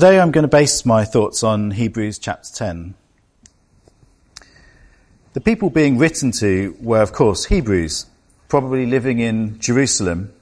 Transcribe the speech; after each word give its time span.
today 0.00 0.18
I'm 0.18 0.30
going 0.30 0.44
to 0.44 0.48
base 0.48 0.86
my 0.86 1.04
thoughts 1.04 1.42
on 1.42 1.72
Hebrews 1.72 2.18
chapter 2.18 2.50
10. 2.54 2.94
The 5.34 5.42
people 5.42 5.68
being 5.68 5.98
written 5.98 6.32
to 6.38 6.74
were, 6.80 7.02
of 7.02 7.12
course, 7.12 7.44
Hebrews, 7.44 8.06
probably 8.48 8.86
living 8.86 9.18
in 9.18 9.60
Jerusalem, 9.60 10.32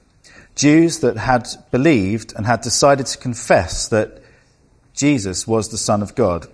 Jews 0.55 0.99
that 0.99 1.17
had 1.17 1.45
believed 1.71 2.33
and 2.37 2.45
had 2.45 2.61
decided 2.61 3.07
to 3.07 3.17
confess 3.17 3.89
that 3.89 4.23
Jesus 4.93 5.45
was 5.45 5.67
the 5.67 5.77
Son 5.77 6.01
of 6.01 6.15
God. 6.15 6.47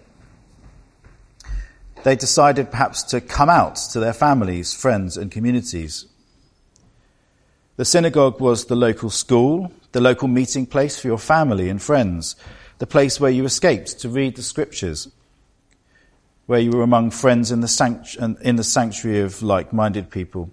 They 2.02 2.16
decided 2.16 2.72
perhaps 2.72 3.04
to 3.04 3.22
come 3.22 3.50
out 3.50 3.76
to 3.92 4.00
their 4.00 4.14
families, 4.14 4.74
friends, 4.74 5.16
and 5.16 5.30
communities. 5.30 6.08
The 7.76 7.86
synagogue 7.86 8.42
was 8.42 8.66
the 8.66 8.76
local 8.76 9.12
school, 9.12 9.72
the 9.92 10.02
local 10.02 10.28
meeting 10.28 10.66
place 10.66 11.00
for 11.00 11.06
your 11.06 11.20
family 11.20 11.70
and 11.70 11.80
friends, 11.80 12.36
the 12.78 12.88
place 12.88 13.20
where 13.20 13.32
you 13.32 13.46
escaped 13.46 14.00
to 14.00 14.10
read 14.10 14.36
the 14.36 14.44
scriptures, 14.44 15.08
where 16.46 16.60
you 16.60 16.72
were 16.72 16.84
among 16.84 17.12
friends 17.12 17.52
in 17.52 17.62
the, 17.62 18.38
in 18.42 18.56
the 18.56 18.64
sanctuary 18.64 19.22
of 19.22 19.42
like 19.42 19.74
minded 19.74 20.10
people. 20.10 20.52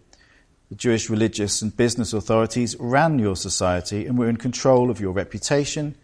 The 0.69 0.77
Jewish 0.77 1.11
religious 1.11 1.61
and 1.61 1.77
business 1.77 2.13
authorities 2.13 2.77
ran 2.79 3.19
your 3.19 3.37
society 3.37 4.07
and 4.07 4.17
were 4.17 4.29
in 4.29 4.37
control 4.37 4.91
of 4.91 5.01
your 5.01 5.13
reputation, 5.13 5.97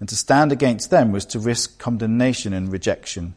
and 0.00 0.08
to 0.08 0.16
stand 0.16 0.52
against 0.52 0.90
them 0.90 1.12
was 1.12 1.26
to 1.26 1.38
risk 1.38 1.78
condemnation 1.78 2.52
and 2.52 2.70
rejection. 2.70 3.34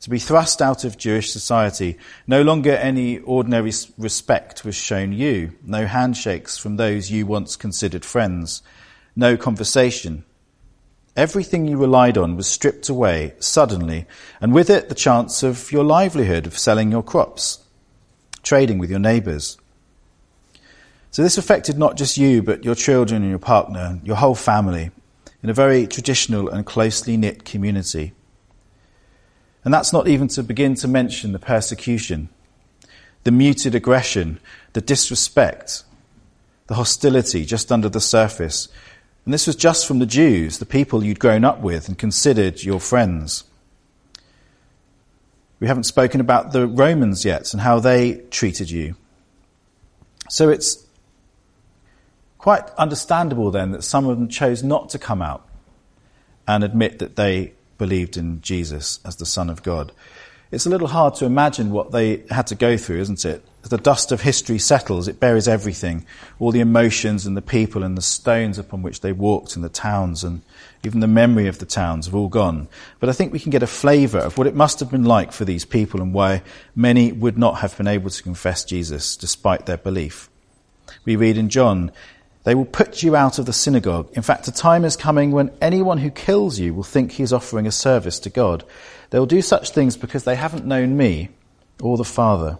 To 0.00 0.10
be 0.10 0.18
thrust 0.18 0.60
out 0.60 0.84
of 0.84 0.98
Jewish 0.98 1.32
society, 1.32 1.96
no 2.26 2.42
longer 2.42 2.72
any 2.72 3.18
ordinary 3.20 3.72
respect 3.96 4.64
was 4.64 4.74
shown 4.74 5.12
you, 5.12 5.52
no 5.64 5.86
handshakes 5.86 6.58
from 6.58 6.76
those 6.76 7.10
you 7.10 7.24
once 7.26 7.56
considered 7.56 8.04
friends, 8.04 8.62
no 9.14 9.38
conversation, 9.38 10.24
Everything 11.16 11.66
you 11.66 11.78
relied 11.78 12.18
on 12.18 12.36
was 12.36 12.46
stripped 12.46 12.90
away 12.90 13.32
suddenly, 13.38 14.06
and 14.40 14.52
with 14.52 14.68
it 14.68 14.90
the 14.90 14.94
chance 14.94 15.42
of 15.42 15.72
your 15.72 15.82
livelihood, 15.82 16.46
of 16.46 16.58
selling 16.58 16.92
your 16.92 17.02
crops, 17.02 17.64
trading 18.42 18.78
with 18.78 18.90
your 18.90 18.98
neighbours. 18.98 19.56
So 21.10 21.22
this 21.22 21.38
affected 21.38 21.78
not 21.78 21.96
just 21.96 22.18
you, 22.18 22.42
but 22.42 22.64
your 22.64 22.74
children 22.74 23.22
and 23.22 23.30
your 23.30 23.38
partner, 23.38 23.98
your 24.04 24.16
whole 24.16 24.34
family, 24.34 24.90
in 25.42 25.48
a 25.48 25.54
very 25.54 25.86
traditional 25.86 26.50
and 26.50 26.66
closely 26.66 27.16
knit 27.16 27.46
community. 27.46 28.12
And 29.64 29.72
that's 29.72 29.94
not 29.94 30.08
even 30.08 30.28
to 30.28 30.42
begin 30.42 30.74
to 30.76 30.88
mention 30.88 31.32
the 31.32 31.38
persecution, 31.38 32.28
the 33.24 33.30
muted 33.30 33.74
aggression, 33.74 34.38
the 34.74 34.82
disrespect, 34.82 35.82
the 36.66 36.74
hostility 36.74 37.46
just 37.46 37.72
under 37.72 37.88
the 37.88 38.00
surface, 38.00 38.68
and 39.26 39.34
this 39.34 39.48
was 39.48 39.56
just 39.56 39.86
from 39.86 39.98
the 39.98 40.06
Jews, 40.06 40.58
the 40.58 40.64
people 40.64 41.04
you'd 41.04 41.18
grown 41.18 41.44
up 41.44 41.60
with 41.60 41.88
and 41.88 41.98
considered 41.98 42.62
your 42.62 42.78
friends. 42.78 43.42
We 45.58 45.66
haven't 45.66 45.82
spoken 45.82 46.20
about 46.20 46.52
the 46.52 46.68
Romans 46.68 47.24
yet 47.24 47.52
and 47.52 47.60
how 47.60 47.80
they 47.80 48.18
treated 48.30 48.70
you. 48.70 48.94
So 50.28 50.48
it's 50.48 50.86
quite 52.38 52.70
understandable 52.78 53.50
then 53.50 53.72
that 53.72 53.82
some 53.82 54.06
of 54.06 54.16
them 54.16 54.28
chose 54.28 54.62
not 54.62 54.90
to 54.90 54.98
come 54.98 55.20
out 55.20 55.44
and 56.46 56.62
admit 56.62 57.00
that 57.00 57.16
they 57.16 57.52
believed 57.78 58.16
in 58.16 58.40
Jesus 58.42 59.00
as 59.04 59.16
the 59.16 59.26
Son 59.26 59.50
of 59.50 59.64
God. 59.64 59.90
It's 60.56 60.64
a 60.64 60.70
little 60.70 60.88
hard 60.88 61.16
to 61.16 61.26
imagine 61.26 61.70
what 61.70 61.92
they 61.92 62.22
had 62.30 62.46
to 62.46 62.54
go 62.54 62.78
through, 62.78 63.00
isn't 63.00 63.26
it? 63.26 63.44
As 63.62 63.68
the 63.68 63.76
dust 63.76 64.10
of 64.10 64.22
history 64.22 64.58
settles, 64.58 65.06
it 65.06 65.20
buries 65.20 65.48
everything, 65.48 66.06
all 66.38 66.50
the 66.50 66.60
emotions 66.60 67.26
and 67.26 67.36
the 67.36 67.42
people 67.42 67.82
and 67.82 67.94
the 67.94 68.00
stones 68.00 68.56
upon 68.56 68.80
which 68.80 69.02
they 69.02 69.12
walked 69.12 69.54
and 69.54 69.62
the 69.62 69.68
towns 69.68 70.24
and 70.24 70.40
even 70.82 71.00
the 71.00 71.06
memory 71.06 71.46
of 71.46 71.58
the 71.58 71.66
towns 71.66 72.06
have 72.06 72.14
all 72.14 72.30
gone. 72.30 72.68
But 73.00 73.10
I 73.10 73.12
think 73.12 73.34
we 73.34 73.38
can 73.38 73.50
get 73.50 73.62
a 73.62 73.66
flavour 73.66 74.18
of 74.18 74.38
what 74.38 74.46
it 74.46 74.54
must 74.54 74.80
have 74.80 74.90
been 74.90 75.04
like 75.04 75.30
for 75.30 75.44
these 75.44 75.66
people 75.66 76.00
and 76.00 76.14
why 76.14 76.42
many 76.74 77.12
would 77.12 77.36
not 77.36 77.58
have 77.58 77.76
been 77.76 77.86
able 77.86 78.08
to 78.08 78.22
confess 78.22 78.64
Jesus 78.64 79.14
despite 79.14 79.66
their 79.66 79.76
belief. 79.76 80.30
We 81.04 81.16
read 81.16 81.36
in 81.36 81.50
John, 81.50 81.92
they 82.46 82.54
will 82.54 82.64
put 82.64 83.02
you 83.02 83.16
out 83.16 83.40
of 83.40 83.46
the 83.46 83.52
synagogue. 83.52 84.08
In 84.12 84.22
fact, 84.22 84.46
a 84.46 84.52
time 84.52 84.84
is 84.84 84.96
coming 84.96 85.32
when 85.32 85.50
anyone 85.60 85.98
who 85.98 86.12
kills 86.12 86.60
you 86.60 86.72
will 86.72 86.84
think 86.84 87.10
he 87.10 87.24
is 87.24 87.32
offering 87.32 87.66
a 87.66 87.72
service 87.72 88.20
to 88.20 88.30
God. 88.30 88.62
They 89.10 89.18
will 89.18 89.26
do 89.26 89.42
such 89.42 89.70
things 89.70 89.96
because 89.96 90.22
they 90.22 90.36
haven't 90.36 90.64
known 90.64 90.96
me 90.96 91.30
or 91.82 91.96
the 91.96 92.04
Father. 92.04 92.58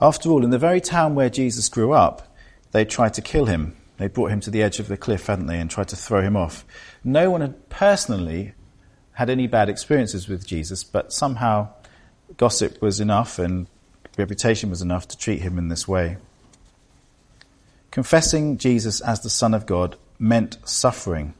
After 0.00 0.30
all, 0.30 0.44
in 0.44 0.48
the 0.48 0.58
very 0.58 0.80
town 0.80 1.14
where 1.14 1.28
Jesus 1.28 1.68
grew 1.68 1.92
up, 1.92 2.34
they 2.72 2.86
tried 2.86 3.12
to 3.14 3.20
kill 3.20 3.44
him. 3.44 3.76
They 3.98 4.08
brought 4.08 4.30
him 4.30 4.40
to 4.40 4.50
the 4.50 4.62
edge 4.62 4.80
of 4.80 4.88
the 4.88 4.96
cliff, 4.96 5.26
hadn't 5.26 5.46
they, 5.46 5.60
and 5.60 5.70
tried 5.70 5.88
to 5.88 5.96
throw 5.96 6.22
him 6.22 6.38
off. 6.38 6.64
No 7.04 7.30
one 7.30 7.42
had 7.42 7.68
personally 7.68 8.54
had 9.12 9.28
any 9.28 9.46
bad 9.46 9.68
experiences 9.68 10.26
with 10.26 10.46
Jesus, 10.46 10.84
but 10.84 11.12
somehow 11.12 11.68
gossip 12.38 12.80
was 12.80 12.98
enough 12.98 13.38
and 13.38 13.66
reputation 14.16 14.70
was 14.70 14.80
enough 14.80 15.06
to 15.08 15.18
treat 15.18 15.42
him 15.42 15.58
in 15.58 15.68
this 15.68 15.86
way. 15.86 16.16
Confessing 17.96 18.58
Jesus 18.58 19.00
as 19.00 19.20
the 19.20 19.30
Son 19.30 19.54
of 19.54 19.64
God 19.64 19.96
meant 20.18 20.58
suffering. 20.68 21.32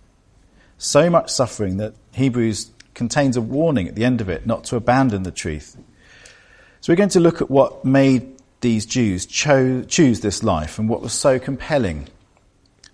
So 0.78 1.11
much 1.11 1.28
suffering 1.28 1.77
that 1.77 1.93
Hebrews 2.12 2.71
contains 2.94 3.37
a 3.37 3.43
warning 3.43 3.87
at 3.89 3.94
the 3.94 4.06
end 4.06 4.22
of 4.22 4.31
it 4.31 4.47
not 4.47 4.65
to 4.65 4.77
abandon 4.77 5.25
the 5.25 5.31
truth. 5.31 5.77
So 6.81 6.91
we're 6.91 6.97
going 6.97 7.11
to 7.11 7.21
look 7.21 7.43
at 7.43 7.50
what 7.50 7.84
made 7.84 8.41
these 8.62 8.87
Jews 8.87 9.27
cho- 9.27 9.83
choose 9.83 10.21
this 10.21 10.43
life 10.43 10.78
and 10.78 10.89
what 10.89 11.03
was 11.03 11.12
so 11.12 11.39
compelling 11.39 12.09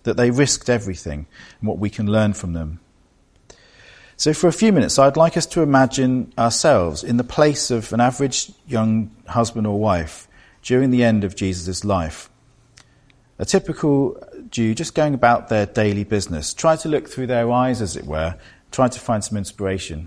that 0.02 0.16
they 0.16 0.32
risked 0.32 0.68
everything 0.68 1.28
and 1.60 1.68
what 1.68 1.78
we 1.78 1.88
can 1.88 2.10
learn 2.10 2.32
from 2.32 2.54
them. 2.54 2.80
So 4.16 4.34
for 4.34 4.48
a 4.48 4.52
few 4.52 4.72
minutes, 4.72 4.98
I'd 4.98 5.16
like 5.16 5.36
us 5.36 5.46
to 5.46 5.62
imagine 5.62 6.32
ourselves 6.36 7.04
in 7.04 7.16
the 7.16 7.22
place 7.22 7.70
of 7.70 7.92
an 7.92 8.00
average 8.00 8.50
young 8.66 9.12
husband 9.28 9.68
or 9.68 9.78
wife 9.78 10.26
during 10.62 10.90
the 10.90 11.04
end 11.04 11.22
of 11.22 11.36
Jesus' 11.36 11.84
life. 11.84 12.28
A 13.42 13.44
typical 13.44 14.22
Jew 14.50 14.72
just 14.72 14.94
going 14.94 15.14
about 15.14 15.48
their 15.48 15.66
daily 15.66 16.04
business. 16.04 16.54
Try 16.54 16.76
to 16.76 16.88
look 16.88 17.08
through 17.08 17.26
their 17.26 17.50
eyes, 17.50 17.82
as 17.82 17.96
it 17.96 18.06
were, 18.06 18.36
try 18.70 18.86
to 18.86 19.00
find 19.00 19.24
some 19.24 19.36
inspiration. 19.36 20.06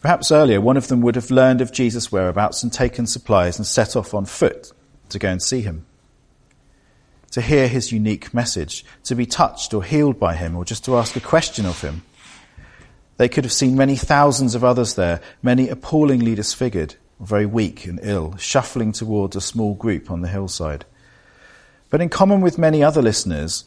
Perhaps 0.00 0.32
earlier, 0.32 0.60
one 0.60 0.76
of 0.76 0.88
them 0.88 1.00
would 1.02 1.14
have 1.14 1.30
learned 1.30 1.60
of 1.60 1.70
Jesus' 1.70 2.10
whereabouts 2.10 2.64
and 2.64 2.72
taken 2.72 3.06
supplies 3.06 3.56
and 3.56 3.64
set 3.64 3.94
off 3.94 4.14
on 4.14 4.24
foot 4.24 4.72
to 5.10 5.20
go 5.20 5.28
and 5.28 5.40
see 5.40 5.60
him. 5.60 5.86
To 7.30 7.40
hear 7.40 7.68
his 7.68 7.92
unique 7.92 8.34
message, 8.34 8.84
to 9.04 9.14
be 9.14 9.24
touched 9.24 9.72
or 9.72 9.84
healed 9.84 10.18
by 10.18 10.34
him, 10.34 10.56
or 10.56 10.64
just 10.64 10.84
to 10.86 10.96
ask 10.96 11.14
a 11.14 11.20
question 11.20 11.66
of 11.66 11.82
him. 11.82 12.02
They 13.16 13.28
could 13.28 13.44
have 13.44 13.52
seen 13.52 13.76
many 13.76 13.94
thousands 13.94 14.56
of 14.56 14.64
others 14.64 14.96
there, 14.96 15.20
many 15.40 15.68
appallingly 15.68 16.34
disfigured, 16.34 16.96
very 17.20 17.46
weak 17.46 17.86
and 17.86 18.00
ill, 18.02 18.34
shuffling 18.38 18.90
towards 18.90 19.36
a 19.36 19.40
small 19.40 19.74
group 19.74 20.10
on 20.10 20.22
the 20.22 20.28
hillside. 20.28 20.84
But 21.90 22.00
in 22.00 22.08
common 22.08 22.40
with 22.40 22.56
many 22.56 22.82
other 22.82 23.02
listeners, 23.02 23.64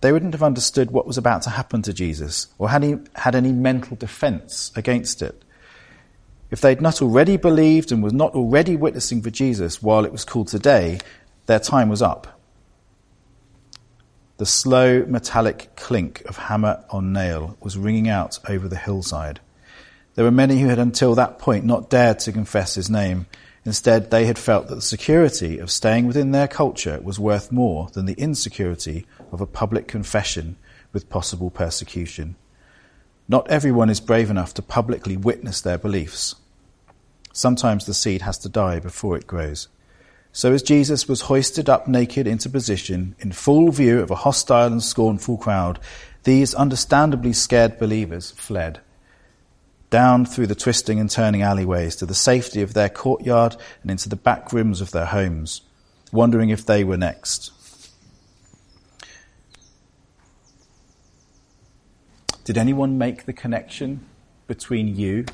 they 0.00 0.12
wouldn't 0.12 0.34
have 0.34 0.42
understood 0.42 0.90
what 0.90 1.06
was 1.06 1.16
about 1.16 1.42
to 1.42 1.50
happen 1.50 1.82
to 1.82 1.92
Jesus 1.92 2.48
or 2.58 2.68
had, 2.68 2.82
he, 2.82 2.96
had 3.14 3.34
any 3.34 3.52
mental 3.52 3.96
defense 3.96 4.72
against 4.74 5.22
it. 5.22 5.42
If 6.50 6.60
they'd 6.60 6.80
not 6.80 7.00
already 7.00 7.36
believed 7.36 7.92
and 7.92 8.02
were 8.02 8.10
not 8.10 8.34
already 8.34 8.76
witnessing 8.76 9.22
for 9.22 9.30
Jesus 9.30 9.82
while 9.82 10.04
it 10.04 10.12
was 10.12 10.24
called 10.24 10.48
today, 10.48 10.98
their 11.46 11.60
time 11.60 11.88
was 11.88 12.02
up. 12.02 12.40
The 14.38 14.46
slow 14.46 15.04
metallic 15.06 15.76
clink 15.76 16.22
of 16.22 16.38
hammer 16.38 16.82
on 16.90 17.12
nail 17.12 17.56
was 17.60 17.76
ringing 17.76 18.08
out 18.08 18.38
over 18.48 18.68
the 18.68 18.76
hillside. 18.76 19.38
There 20.14 20.24
were 20.24 20.30
many 20.30 20.60
who 20.60 20.68
had 20.68 20.78
until 20.78 21.14
that 21.14 21.38
point 21.38 21.64
not 21.64 21.90
dared 21.90 22.18
to 22.20 22.32
confess 22.32 22.74
his 22.74 22.90
name. 22.90 23.26
Instead, 23.64 24.10
they 24.10 24.24
had 24.24 24.38
felt 24.38 24.68
that 24.68 24.76
the 24.76 24.80
security 24.80 25.58
of 25.58 25.70
staying 25.70 26.06
within 26.06 26.32
their 26.32 26.48
culture 26.48 26.98
was 27.02 27.18
worth 27.18 27.52
more 27.52 27.88
than 27.92 28.06
the 28.06 28.14
insecurity 28.14 29.06
of 29.32 29.40
a 29.40 29.46
public 29.46 29.86
confession 29.86 30.56
with 30.92 31.10
possible 31.10 31.50
persecution. 31.50 32.36
Not 33.28 33.50
everyone 33.50 33.90
is 33.90 34.00
brave 34.00 34.30
enough 34.30 34.54
to 34.54 34.62
publicly 34.62 35.16
witness 35.16 35.60
their 35.60 35.78
beliefs. 35.78 36.36
Sometimes 37.32 37.86
the 37.86 37.94
seed 37.94 38.22
has 38.22 38.38
to 38.38 38.48
die 38.48 38.80
before 38.80 39.16
it 39.16 39.26
grows. 39.26 39.68
So 40.32 40.52
as 40.52 40.62
Jesus 40.62 41.06
was 41.06 41.22
hoisted 41.22 41.68
up 41.68 41.86
naked 41.86 42.26
into 42.26 42.48
position 42.48 43.14
in 43.18 43.32
full 43.32 43.70
view 43.70 44.00
of 44.00 44.10
a 44.10 44.16
hostile 44.16 44.68
and 44.68 44.82
scornful 44.82 45.36
crowd, 45.36 45.78
these 46.24 46.54
understandably 46.54 47.32
scared 47.32 47.78
believers 47.78 48.30
fled 48.32 48.80
down 49.90 50.24
through 50.24 50.46
the 50.46 50.54
twisting 50.54 50.98
and 50.98 51.10
turning 51.10 51.42
alleyways 51.42 51.96
to 51.96 52.06
the 52.06 52.14
safety 52.14 52.62
of 52.62 52.74
their 52.74 52.88
courtyard 52.88 53.56
and 53.82 53.90
into 53.90 54.08
the 54.08 54.16
back 54.16 54.52
rooms 54.52 54.80
of 54.80 54.92
their 54.92 55.06
homes, 55.06 55.62
wondering 56.12 56.50
if 56.50 56.64
they 56.64 56.84
were 56.84 56.96
next. 56.96 57.52
Did 62.44 62.56
anyone 62.56 62.98
make 62.98 63.26
the 63.26 63.32
connection 63.32 64.06
between 64.46 64.96
you 64.96 65.26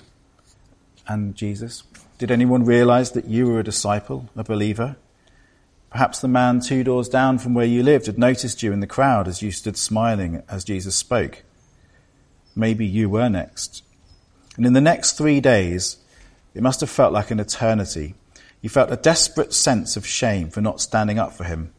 and 1.07 1.35
Jesus? 1.35 1.83
Did 2.19 2.31
anyone 2.31 2.65
realize 2.65 3.13
that 3.13 3.27
you 3.27 3.47
were 3.47 3.61
a 3.61 3.65
disciple, 3.65 4.29
a 4.37 4.43
believer? 4.43 4.97
Perhaps 5.91 6.21
the 6.21 6.29
man 6.29 6.61
two 6.61 6.83
doors 6.83 7.09
down 7.09 7.39
from 7.39 7.55
where 7.55 7.65
you 7.65 7.83
lived 7.83 8.07
had 8.07 8.19
noticed 8.19 8.63
you 8.63 8.73
in 8.73 8.81
the 8.81 8.87
crowd 8.87 9.29
as 9.29 9.41
you 9.41 9.51
stood 9.51 9.77
smiling 9.77 10.43
as 10.49 10.65
Jesus 10.65 10.97
spoke. 10.97 11.43
maybe 12.55 12.87
you 12.87 13.09
were 13.09 13.29
next. 13.29 13.83
And 14.57 14.67
in 14.67 14.73
the 14.73 14.81
next 14.81 15.13
three 15.13 15.41
days, 15.41 15.99
it 16.55 16.63
must 16.63 16.81
have 16.81 16.91
felt 16.91 17.13
like 17.13 17.31
an 17.31 17.41
eternity. 17.41 18.15
You 18.63 18.69
felt 18.69 18.91
a 18.91 18.97
desperate 18.97 19.53
sense 19.53 19.97
of 19.97 20.07
shame 20.07 20.51
for 20.51 20.61
not 20.61 20.81
standing 20.81 21.19
up 21.19 21.33
for 21.33 21.45
him. 21.45 21.73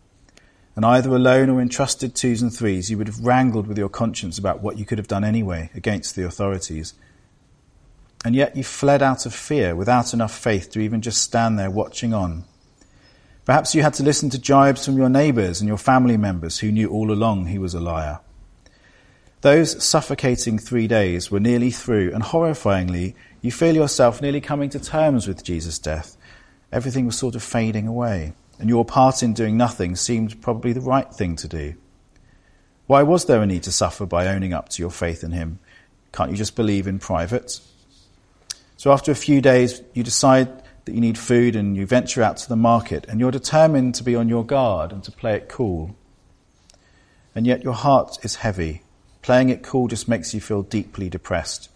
And 0.75 0.85
either 0.85 1.09
alone 1.09 1.49
or 1.49 1.59
in 1.59 1.69
trusted 1.69 2.13
twos 2.13 2.43
and 2.43 2.53
threes, 2.53 2.91
you 2.91 2.99
would 2.99 3.07
have 3.07 3.25
wrangled 3.25 3.65
with 3.65 3.79
your 3.79 3.89
conscience 3.89 4.37
about 4.37 4.61
what 4.61 4.77
you 4.77 4.85
could 4.85 4.99
have 4.99 5.07
done 5.07 5.23
anyway 5.23 5.71
against 5.73 6.15
the 6.15 6.23
authorities. 6.23 6.93
And 8.23 8.35
yet 8.35 8.55
you 8.55 8.63
fled 8.63 9.01
out 9.01 9.25
of 9.25 9.33
fear 9.33 9.75
without 9.75 10.13
enough 10.13 10.37
faith 10.37 10.69
to 10.71 10.79
even 10.79 11.01
just 11.01 11.23
stand 11.23 11.57
there 11.57 11.71
watching 11.71 12.13
on. 12.13 12.43
Perhaps 13.45 13.73
you 13.73 13.81
had 13.81 13.95
to 13.95 14.03
listen 14.03 14.29
to 14.29 14.39
jibes 14.39 14.85
from 14.85 14.97
your 14.97 15.09
neighbours 15.09 15.61
and 15.61 15.67
your 15.67 15.77
family 15.77 16.17
members 16.17 16.59
who 16.59 16.71
knew 16.71 16.89
all 16.89 17.11
along 17.11 17.47
he 17.47 17.57
was 17.57 17.73
a 17.73 17.79
liar. 17.79 18.19
Those 19.41 19.83
suffocating 19.83 20.57
three 20.57 20.87
days 20.87 21.29
were 21.29 21.39
nearly 21.39 21.69
through, 21.69 22.11
and 22.11 22.23
horrifyingly, 22.23 23.13
you 23.41 23.51
feel 23.51 23.75
yourself 23.75 24.19
nearly 24.19 24.41
coming 24.41 24.71
to 24.71 24.79
terms 24.79 25.27
with 25.27 25.43
Jesus' 25.43 25.77
death. 25.77 26.17
Everything 26.71 27.05
was 27.05 27.19
sort 27.19 27.35
of 27.35 27.43
fading 27.43 27.87
away, 27.87 28.33
and 28.59 28.67
your 28.67 28.83
part 28.83 29.21
in 29.21 29.33
doing 29.33 29.55
nothing 29.55 29.95
seemed 29.95 30.41
probably 30.41 30.73
the 30.73 30.81
right 30.81 31.13
thing 31.13 31.35
to 31.35 31.47
do. 31.47 31.75
Why 32.87 33.03
was 33.03 33.25
there 33.25 33.43
a 33.43 33.45
need 33.45 33.61
to 33.63 33.71
suffer 33.71 34.07
by 34.07 34.25
owning 34.27 34.53
up 34.53 34.69
to 34.69 34.81
your 34.81 34.89
faith 34.89 35.23
in 35.23 35.33
Him? 35.33 35.59
Can't 36.11 36.31
you 36.31 36.37
just 36.37 36.55
believe 36.55 36.87
in 36.87 36.97
private? 36.97 37.59
So 38.75 38.91
after 38.91 39.11
a 39.11 39.15
few 39.15 39.39
days, 39.39 39.83
you 39.93 40.01
decide 40.01 40.63
that 40.85 40.95
you 40.95 41.01
need 41.01 41.17
food 41.17 41.55
and 41.55 41.77
you 41.77 41.85
venture 41.85 42.23
out 42.23 42.37
to 42.37 42.49
the 42.49 42.55
market, 42.55 43.05
and 43.07 43.19
you're 43.19 43.29
determined 43.29 43.93
to 43.95 44.03
be 44.03 44.15
on 44.15 44.29
your 44.29 44.43
guard 44.43 44.91
and 44.91 45.03
to 45.03 45.11
play 45.11 45.35
it 45.35 45.47
cool. 45.47 45.95
And 47.35 47.45
yet 47.45 47.63
your 47.63 47.73
heart 47.73 48.17
is 48.23 48.37
heavy 48.37 48.81
Playing 49.27 49.49
it 49.49 49.61
cool 49.61 49.89
just 49.89 50.07
makes 50.07 50.33
you 50.33 50.39
feel 50.39 50.63
deeply 50.63 51.09
depressed. 51.09 51.67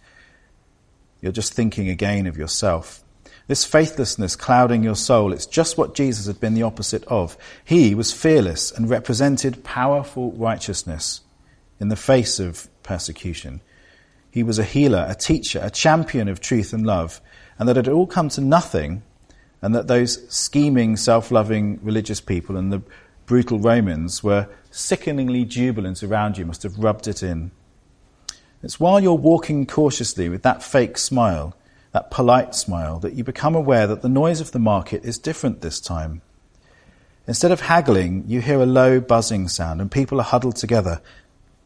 You're 1.19 1.33
just 1.33 1.53
thinking 1.53 1.89
again 1.89 2.25
of 2.25 2.38
yourself. 2.38 3.03
This 3.48 3.65
faithlessness 3.65 4.38
clouding 4.38 4.86
your 4.86 4.95
soul, 4.95 5.33
it's 5.33 5.48
just 5.48 5.77
what 5.77 5.94
Jesus 5.94 6.27
had 6.27 6.39
been 6.39 6.53
the 6.53 6.63
opposite 6.63 7.03
of. 7.07 7.36
He 7.65 7.94
was 7.94 8.13
fearless 8.13 8.71
and 8.71 8.89
represented 8.89 9.65
powerful 9.65 10.31
righteousness 10.31 11.19
in 11.77 11.89
the 11.89 11.98
face 11.98 12.39
of 12.39 12.69
persecution. 12.83 13.59
He 14.30 14.44
was 14.44 14.57
a 14.57 14.63
healer, 14.63 15.06
a 15.09 15.13
teacher, 15.13 15.59
a 15.62 15.69
champion 15.69 16.30
of 16.30 16.39
truth 16.39 16.71
and 16.71 16.88
love, 16.88 17.19
and 17.59 17.68
that 17.68 17.75
it 17.75 17.86
had 17.86 17.94
all 17.94 18.07
come 18.07 18.30
to 18.30 18.39
nothing, 18.39 19.03
and 19.62 19.75
that 19.75 19.89
those 19.89 20.25
scheming, 20.33 20.95
self-loving 20.95 21.81
religious 21.83 22.21
people 22.21 22.56
and 22.56 22.71
the 22.71 22.81
brutal 23.25 23.59
Romans 23.59 24.24
were 24.24 24.48
sickeningly 24.71 25.45
jubilant 25.45 26.01
around 26.01 26.38
you 26.38 26.45
must 26.45 26.63
have 26.63 26.79
rubbed 26.79 27.07
it 27.07 27.21
in. 27.21 27.51
It's 28.63 28.79
while 28.79 29.00
you're 29.00 29.13
walking 29.13 29.65
cautiously 29.65 30.29
with 30.29 30.44
that 30.44 30.63
fake 30.63 30.97
smile, 30.97 31.56
that 31.91 32.09
polite 32.09 32.56
smile, 32.56 33.00
that 33.00 33.13
you 33.13 33.23
become 33.23 33.56
aware 33.56 33.85
that 33.88 34.01
the 34.01 34.09
noise 34.09 34.39
of 34.39 34.51
the 34.51 34.59
market 34.59 35.03
is 35.03 35.18
different 35.18 35.62
this 35.62 35.79
time. 35.79 36.21
Instead 37.27 37.51
of 37.51 37.62
haggling, 37.62 38.23
you 38.27 38.41
hear 38.41 38.62
a 38.62 38.65
low 38.65 39.00
buzzing 39.00 39.47
sound 39.47 39.81
and 39.81 39.91
people 39.91 40.19
are 40.19 40.23
huddled 40.23 40.56
together, 40.56 41.01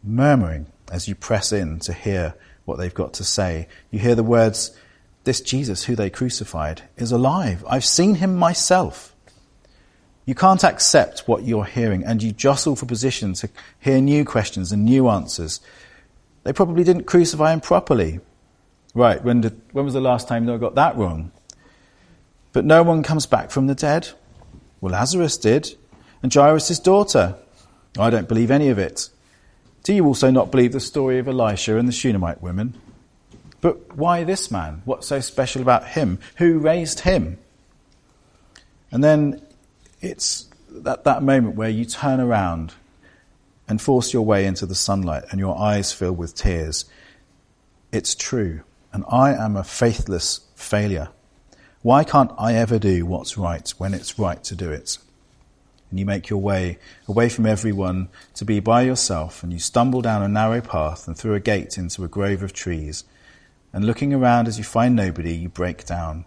murmuring 0.04 0.68
as 0.92 1.08
you 1.08 1.16
press 1.16 1.52
in 1.52 1.80
to 1.80 1.94
hear 1.94 2.34
what 2.66 2.78
they've 2.78 2.94
got 2.94 3.14
to 3.14 3.24
say. 3.24 3.68
You 3.92 4.00
hear 4.00 4.16
the 4.16 4.24
words, 4.24 4.76
This 5.24 5.42
Jesus 5.42 5.84
who 5.84 5.96
they 5.96 6.10
crucified 6.10 6.84
is 6.98 7.12
alive. 7.12 7.64
I've 7.68 7.86
seen 7.86 8.16
him 8.16 8.36
myself. 8.36 9.15
You 10.26 10.34
can't 10.34 10.64
accept 10.64 11.28
what 11.28 11.44
you're 11.44 11.66
hearing 11.66 12.04
and 12.04 12.22
you 12.22 12.32
jostle 12.32 12.76
for 12.76 12.86
position 12.86 13.34
to 13.36 13.50
hear 13.80 14.02
new 14.02 14.26
questions 14.26 14.72
and 14.72 14.84
new 14.84 15.08
answers. 15.08 15.62
They 16.44 16.54
probably 16.54 16.84
didn't 16.84 17.04
crucify 17.04 17.54
him 17.54 17.62
properly. 17.62 18.20
Right, 18.94 19.24
when, 19.24 19.42
did, 19.42 19.62
when 19.72 19.86
was 19.86 19.94
the 19.94 20.02
last 20.02 20.28
time 20.28 20.46
they 20.46 20.58
got 20.58 20.76
that 20.76 20.96
wrong? 20.96 21.32
But 22.54 22.66
no 22.66 22.82
one 22.82 23.04
comes 23.04 23.26
back 23.26 23.52
from 23.52 23.68
the 23.68 23.76
dead. 23.76 24.10
Well, 24.80 24.94
Lazarus 24.94 25.38
did, 25.38 25.76
and 26.24 26.34
Jairus' 26.34 26.80
daughter. 26.80 27.36
I 27.98 28.10
don't 28.10 28.28
believe 28.28 28.52
any 28.52 28.70
of 28.70 28.80
it. 28.80 29.10
Do 29.84 29.94
you 29.94 30.06
also 30.06 30.32
not 30.32 30.52
believe 30.52 30.72
the 30.72 30.80
story 30.80 31.20
of 31.20 31.28
Elisha 31.28 31.78
and 31.78 31.88
the 31.88 31.92
Shunammite 31.92 32.42
women? 32.42 32.80
But 33.62 33.96
why 33.96 34.24
this 34.24 34.50
man? 34.50 34.82
What's 34.86 35.08
so 35.08 35.20
special 35.20 35.62
about 35.62 35.90
him? 35.90 36.20
Who 36.38 36.60
raised 36.60 37.02
him? 37.02 37.38
And 38.92 39.04
then 39.04 39.42
it's 40.06 40.48
that, 40.70 41.04
that 41.04 41.24
moment 41.24 41.56
where 41.56 41.70
you 41.70 41.86
turn 41.86 42.20
around 42.20 42.74
and 43.68 43.82
force 43.82 44.14
your 44.14 44.24
way 44.24 44.46
into 44.46 44.66
the 44.66 44.76
sunlight 44.76 45.24
and 45.32 45.40
your 45.40 45.58
eyes 45.58 45.92
fill 45.92 46.14
with 46.14 46.36
tears. 46.36 46.86
It's 47.92 48.14
true. 48.14 48.62
And 48.94 49.04
I 49.10 49.34
am 49.34 49.58
a 49.58 49.64
faithless 49.64 50.42
failure. 50.56 51.10
Why 51.82 52.04
can't 52.04 52.32
I 52.38 52.54
ever 52.54 52.80
do 52.80 53.06
what's 53.06 53.38
right 53.38 53.68
when 53.78 53.94
it's 53.94 54.18
right 54.18 54.44
to 54.46 54.56
do 54.56 54.72
it? 54.72 54.98
And 55.90 56.00
you 56.00 56.06
make 56.06 56.30
your 56.30 56.42
way 56.42 56.80
away 57.08 57.30
from 57.30 57.46
everyone 57.46 58.10
to 58.36 58.46
be 58.46 58.60
by 58.60 58.82
yourself, 58.82 59.44
and 59.44 59.54
you 59.54 59.60
stumble 59.60 60.02
down 60.02 60.24
a 60.24 60.28
narrow 60.28 60.62
path 60.62 61.08
and 61.08 61.16
through 61.16 61.36
a 61.36 61.40
gate 61.40 61.78
into 61.78 62.04
a 62.04 62.08
grove 62.08 62.42
of 62.42 62.54
trees. 62.54 63.04
And 63.72 63.86
looking 63.86 64.14
around 64.14 64.48
as 64.48 64.58
you 64.58 64.64
find 64.64 64.96
nobody, 64.96 65.36
you 65.36 65.50
break 65.50 65.86
down. 65.86 66.26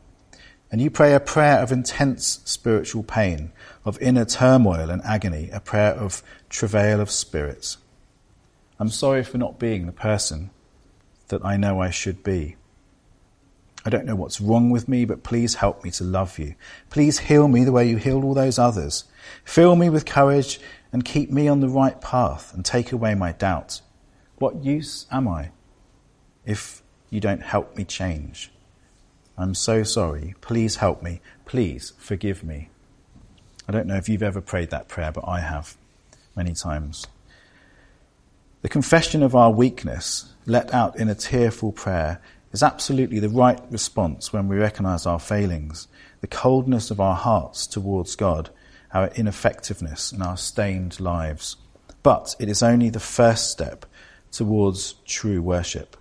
And 0.71 0.81
you 0.81 0.91
pray 0.91 1.15
a 1.15 1.21
prayer 1.21 1.59
of 1.61 1.73
intense 1.73 2.41
spiritual 2.45 3.03
pain, 3.03 3.53
of 3.85 4.01
inner 4.03 4.25
turmoil 4.25 4.91
and 4.91 5.03
agony, 5.03 5.49
a 5.51 5.61
prayer 5.61 5.93
of 5.95 6.23
travail 6.51 7.01
of 7.01 7.11
spirits. 7.11 7.79
I'm 8.79 8.91
sorry 8.91 9.25
for 9.25 9.39
not 9.39 9.59
being 9.59 9.87
the 9.87 9.93
person 9.93 10.51
that 11.29 11.45
I 11.45 11.57
know 11.57 11.81
I 11.81 11.91
should 11.91 12.23
be. 12.23 12.57
I 13.85 13.91
don't 13.91 14.05
know 14.05 14.17
what's 14.17 14.41
wrong 14.41 14.71
with 14.71 14.89
me, 14.89 15.05
but 15.05 15.23
please 15.23 15.55
help 15.55 15.83
me 15.83 15.91
to 15.93 16.05
love 16.05 16.39
you. 16.39 16.55
Please 16.91 17.21
heal 17.21 17.49
me 17.49 17.65
the 17.65 17.73
way 17.73 17.89
you 17.89 17.97
healed 17.97 18.25
all 18.25 18.35
those 18.35 18.59
others. 18.59 19.05
Fill 19.45 19.77
me 19.77 19.89
with 19.89 20.05
courage 20.05 20.61
and 20.93 21.05
keep 21.05 21.31
me 21.31 21.49
on 21.49 21.61
the 21.61 21.69
right 21.69 21.99
path 22.01 22.53
and 22.53 22.65
take 22.65 22.93
away 22.93 23.15
my 23.15 23.33
doubt. 23.33 23.81
What 24.37 24.65
use 24.65 25.07
am 25.11 25.27
I 25.27 25.51
if 26.45 26.83
you 27.11 27.21
don't 27.21 27.43
help 27.43 27.77
me 27.77 27.85
change? 27.85 28.51
I'm 29.39 29.55
so 29.55 29.85
sorry. 29.85 30.35
Please 30.41 30.77
help 30.77 31.01
me. 31.01 31.21
Please 31.47 31.93
forgive 31.97 32.43
me. 32.43 32.71
I 33.69 33.73
don't 33.73 33.87
know 33.87 33.97
if 33.97 34.09
you've 34.09 34.23
ever 34.23 34.41
prayed 34.41 34.71
that 34.71 34.89
prayer, 34.89 35.13
but 35.13 35.29
I 35.29 35.41
have 35.41 35.77
many 36.35 36.55
times. 36.55 37.07
The 38.63 38.69
confession 38.69 39.23
of 39.23 39.37
our 39.37 39.53
weakness, 39.53 40.35
let 40.45 40.75
out 40.75 40.99
in 40.99 41.09
a 41.09 41.15
tearful 41.15 41.71
prayer, 41.71 42.21
is 42.53 42.63
absolutely 42.65 43.21
the 43.21 43.29
right 43.29 43.61
response 43.71 44.33
when 44.33 44.49
we 44.49 44.57
recognize 44.57 45.07
our 45.07 45.21
failings, 45.21 45.87
the 46.21 46.27
coldness 46.27 46.91
of 46.91 46.99
our 46.99 47.15
hearts 47.15 47.67
towards 47.69 48.17
God, 48.17 48.51
our 48.93 49.09
ineffectiveness, 49.15 50.11
and 50.11 50.23
our 50.23 50.37
stained 50.37 50.99
lives. 50.99 51.57
But 52.03 52.35
it 52.41 52.49
is 52.49 52.63
only 52.63 52.91
the 52.91 52.99
first 52.99 53.53
step 53.53 53.87
towards 54.33 54.95
true 55.07 55.43
worship. 55.43 55.97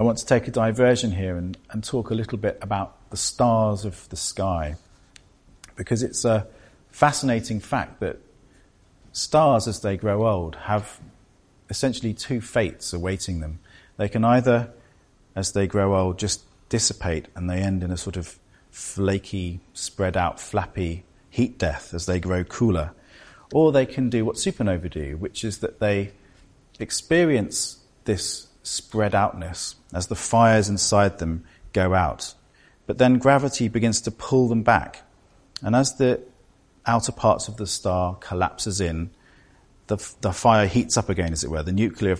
I 0.00 0.02
want 0.02 0.16
to 0.16 0.24
take 0.24 0.48
a 0.48 0.50
diversion 0.50 1.12
here 1.12 1.36
and, 1.36 1.58
and 1.68 1.84
talk 1.84 2.08
a 2.08 2.14
little 2.14 2.38
bit 2.38 2.58
about 2.62 3.10
the 3.10 3.18
stars 3.18 3.84
of 3.84 4.08
the 4.08 4.16
sky. 4.16 4.76
Because 5.76 6.02
it's 6.02 6.24
a 6.24 6.46
fascinating 6.88 7.60
fact 7.60 8.00
that 8.00 8.16
stars, 9.12 9.68
as 9.68 9.82
they 9.82 9.98
grow 9.98 10.26
old, 10.26 10.56
have 10.56 10.98
essentially 11.68 12.14
two 12.14 12.40
fates 12.40 12.94
awaiting 12.94 13.40
them. 13.40 13.58
They 13.98 14.08
can 14.08 14.24
either, 14.24 14.72
as 15.36 15.52
they 15.52 15.66
grow 15.66 15.94
old, 15.94 16.18
just 16.18 16.44
dissipate 16.70 17.28
and 17.36 17.50
they 17.50 17.58
end 17.58 17.82
in 17.82 17.90
a 17.90 17.98
sort 17.98 18.16
of 18.16 18.38
flaky, 18.70 19.60
spread 19.74 20.16
out, 20.16 20.40
flappy 20.40 21.04
heat 21.28 21.58
death 21.58 21.92
as 21.92 22.06
they 22.06 22.18
grow 22.18 22.42
cooler. 22.42 22.92
Or 23.52 23.70
they 23.70 23.84
can 23.84 24.08
do 24.08 24.24
what 24.24 24.36
supernovae 24.36 24.90
do, 24.90 25.16
which 25.18 25.44
is 25.44 25.58
that 25.58 25.78
they 25.78 26.12
experience 26.78 27.76
this 28.06 28.46
spread 28.70 29.14
outness 29.14 29.74
as 29.92 30.06
the 30.06 30.14
fires 30.14 30.68
inside 30.68 31.18
them 31.18 31.44
go 31.72 31.94
out. 31.94 32.34
But 32.86 32.98
then 32.98 33.18
gravity 33.18 33.68
begins 33.68 34.00
to 34.02 34.10
pull 34.10 34.48
them 34.48 34.62
back. 34.62 35.02
And 35.62 35.76
as 35.76 35.96
the 35.96 36.20
outer 36.86 37.12
parts 37.12 37.48
of 37.48 37.56
the 37.56 37.66
star 37.66 38.14
collapses 38.16 38.80
in, 38.80 39.10
the, 39.88 39.96
the 40.20 40.32
fire 40.32 40.66
heats 40.66 40.96
up 40.96 41.08
again, 41.08 41.32
as 41.32 41.44
it 41.44 41.50
were. 41.50 41.62
The 41.62 41.72
nuclear, 41.72 42.18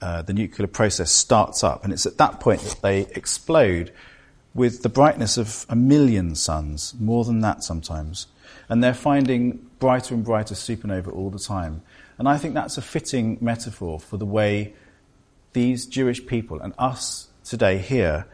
uh, 0.00 0.22
the 0.22 0.32
nuclear 0.32 0.66
process 0.66 1.10
starts 1.10 1.62
up. 1.62 1.84
And 1.84 1.92
it's 1.92 2.06
at 2.06 2.16
that 2.18 2.40
point 2.40 2.62
that 2.62 2.82
they 2.82 3.00
explode 3.14 3.92
with 4.54 4.82
the 4.82 4.88
brightness 4.88 5.36
of 5.36 5.66
a 5.68 5.76
million 5.76 6.34
suns, 6.34 6.94
more 6.98 7.24
than 7.24 7.40
that 7.40 7.62
sometimes. 7.62 8.26
And 8.68 8.82
they're 8.82 8.94
finding 8.94 9.68
brighter 9.78 10.14
and 10.14 10.24
brighter 10.24 10.54
supernova 10.54 11.12
all 11.12 11.30
the 11.30 11.38
time. 11.38 11.82
And 12.18 12.28
I 12.28 12.38
think 12.38 12.54
that's 12.54 12.78
a 12.78 12.82
fitting 12.82 13.36
metaphor 13.40 14.00
for 14.00 14.16
the 14.16 14.26
way 14.26 14.74
these 15.54 15.86
Jewish 15.86 16.26
people 16.26 16.60
and 16.60 16.74
us 16.78 17.28
today 17.44 17.78
here 17.78 18.26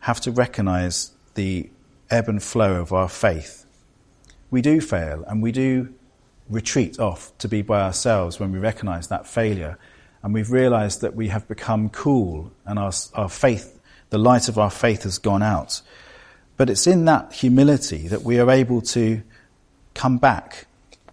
have 0.00 0.20
to 0.20 0.30
recognize 0.30 1.10
the 1.34 1.68
ebb 2.10 2.28
and 2.28 2.42
flow 2.42 2.80
of 2.80 2.92
our 2.92 3.08
faith. 3.08 3.66
We 4.50 4.62
do 4.62 4.80
fail 4.80 5.24
and 5.26 5.42
we 5.42 5.50
do 5.50 5.92
retreat 6.48 6.98
off 6.98 7.36
to 7.38 7.48
be 7.48 7.62
by 7.62 7.82
ourselves 7.82 8.38
when 8.38 8.52
we 8.52 8.58
recognize 8.58 9.08
that 9.08 9.26
failure. 9.26 9.76
and 10.22 10.34
we've 10.34 10.50
realized 10.50 11.00
that 11.00 11.14
we 11.14 11.28
have 11.28 11.46
become 11.46 11.88
cool 11.90 12.50
and 12.66 12.78
our, 12.78 12.92
our 13.14 13.28
faith, 13.28 13.78
the 14.10 14.18
light 14.18 14.48
of 14.48 14.58
our 14.58 14.70
faith 14.70 15.04
has 15.04 15.18
gone 15.18 15.42
out. 15.42 15.80
But 16.56 16.68
it's 16.68 16.86
in 16.88 17.04
that 17.04 17.32
humility 17.32 18.08
that 18.08 18.22
we 18.22 18.40
are 18.40 18.50
able 18.50 18.80
to 18.82 19.22
come 19.94 20.18
back. 20.18 20.66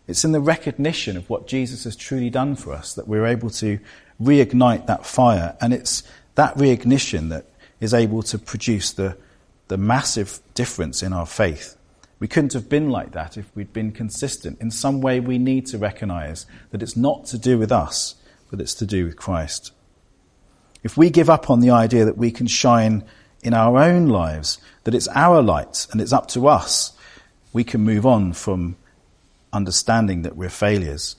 It's 0.07 0.25
in 0.25 0.31
the 0.31 0.39
recognition 0.39 1.17
of 1.17 1.29
what 1.29 1.47
Jesus 1.47 1.83
has 1.83 1.95
truly 1.95 2.31
done 2.31 2.55
for 2.55 2.73
us 2.73 2.95
that 2.95 3.07
we're 3.07 3.27
able 3.27 3.51
to 3.51 3.79
reignite 4.21 4.87
that 4.87 5.05
fire. 5.05 5.55
And 5.61 5.73
it's 5.73 6.03
that 6.35 6.55
reignition 6.55 7.29
that 7.29 7.45
is 7.79 7.93
able 7.93 8.23
to 8.23 8.37
produce 8.37 8.91
the, 8.91 9.17
the 9.67 9.77
massive 9.77 10.39
difference 10.53 11.03
in 11.03 11.13
our 11.13 11.25
faith. 11.25 11.77
We 12.19 12.27
couldn't 12.27 12.53
have 12.53 12.69
been 12.69 12.89
like 12.89 13.11
that 13.11 13.37
if 13.37 13.53
we'd 13.55 13.73
been 13.73 13.91
consistent. 13.91 14.61
In 14.61 14.71
some 14.71 15.01
way, 15.01 15.19
we 15.19 15.37
need 15.37 15.65
to 15.67 15.77
recognize 15.77 16.45
that 16.71 16.81
it's 16.81 16.95
not 16.95 17.25
to 17.27 17.37
do 17.37 17.57
with 17.57 17.71
us, 17.71 18.15
but 18.49 18.61
it's 18.61 18.73
to 18.75 18.85
do 18.85 19.05
with 19.05 19.17
Christ. 19.17 19.71
If 20.83 20.97
we 20.97 21.09
give 21.09 21.29
up 21.29 21.49
on 21.49 21.59
the 21.59 21.71
idea 21.71 22.05
that 22.05 22.17
we 22.17 22.31
can 22.31 22.47
shine 22.47 23.03
in 23.43 23.53
our 23.53 23.77
own 23.77 24.07
lives, 24.07 24.59
that 24.85 24.95
it's 24.95 25.07
our 25.09 25.41
light 25.41 25.87
and 25.91 25.99
it's 25.99 26.13
up 26.13 26.27
to 26.29 26.47
us, 26.47 26.93
we 27.53 27.63
can 27.63 27.81
move 27.81 28.05
on 28.05 28.33
from 28.33 28.77
understanding 29.51 30.21
that 30.21 30.35
we're 30.35 30.49
failures. 30.49 31.15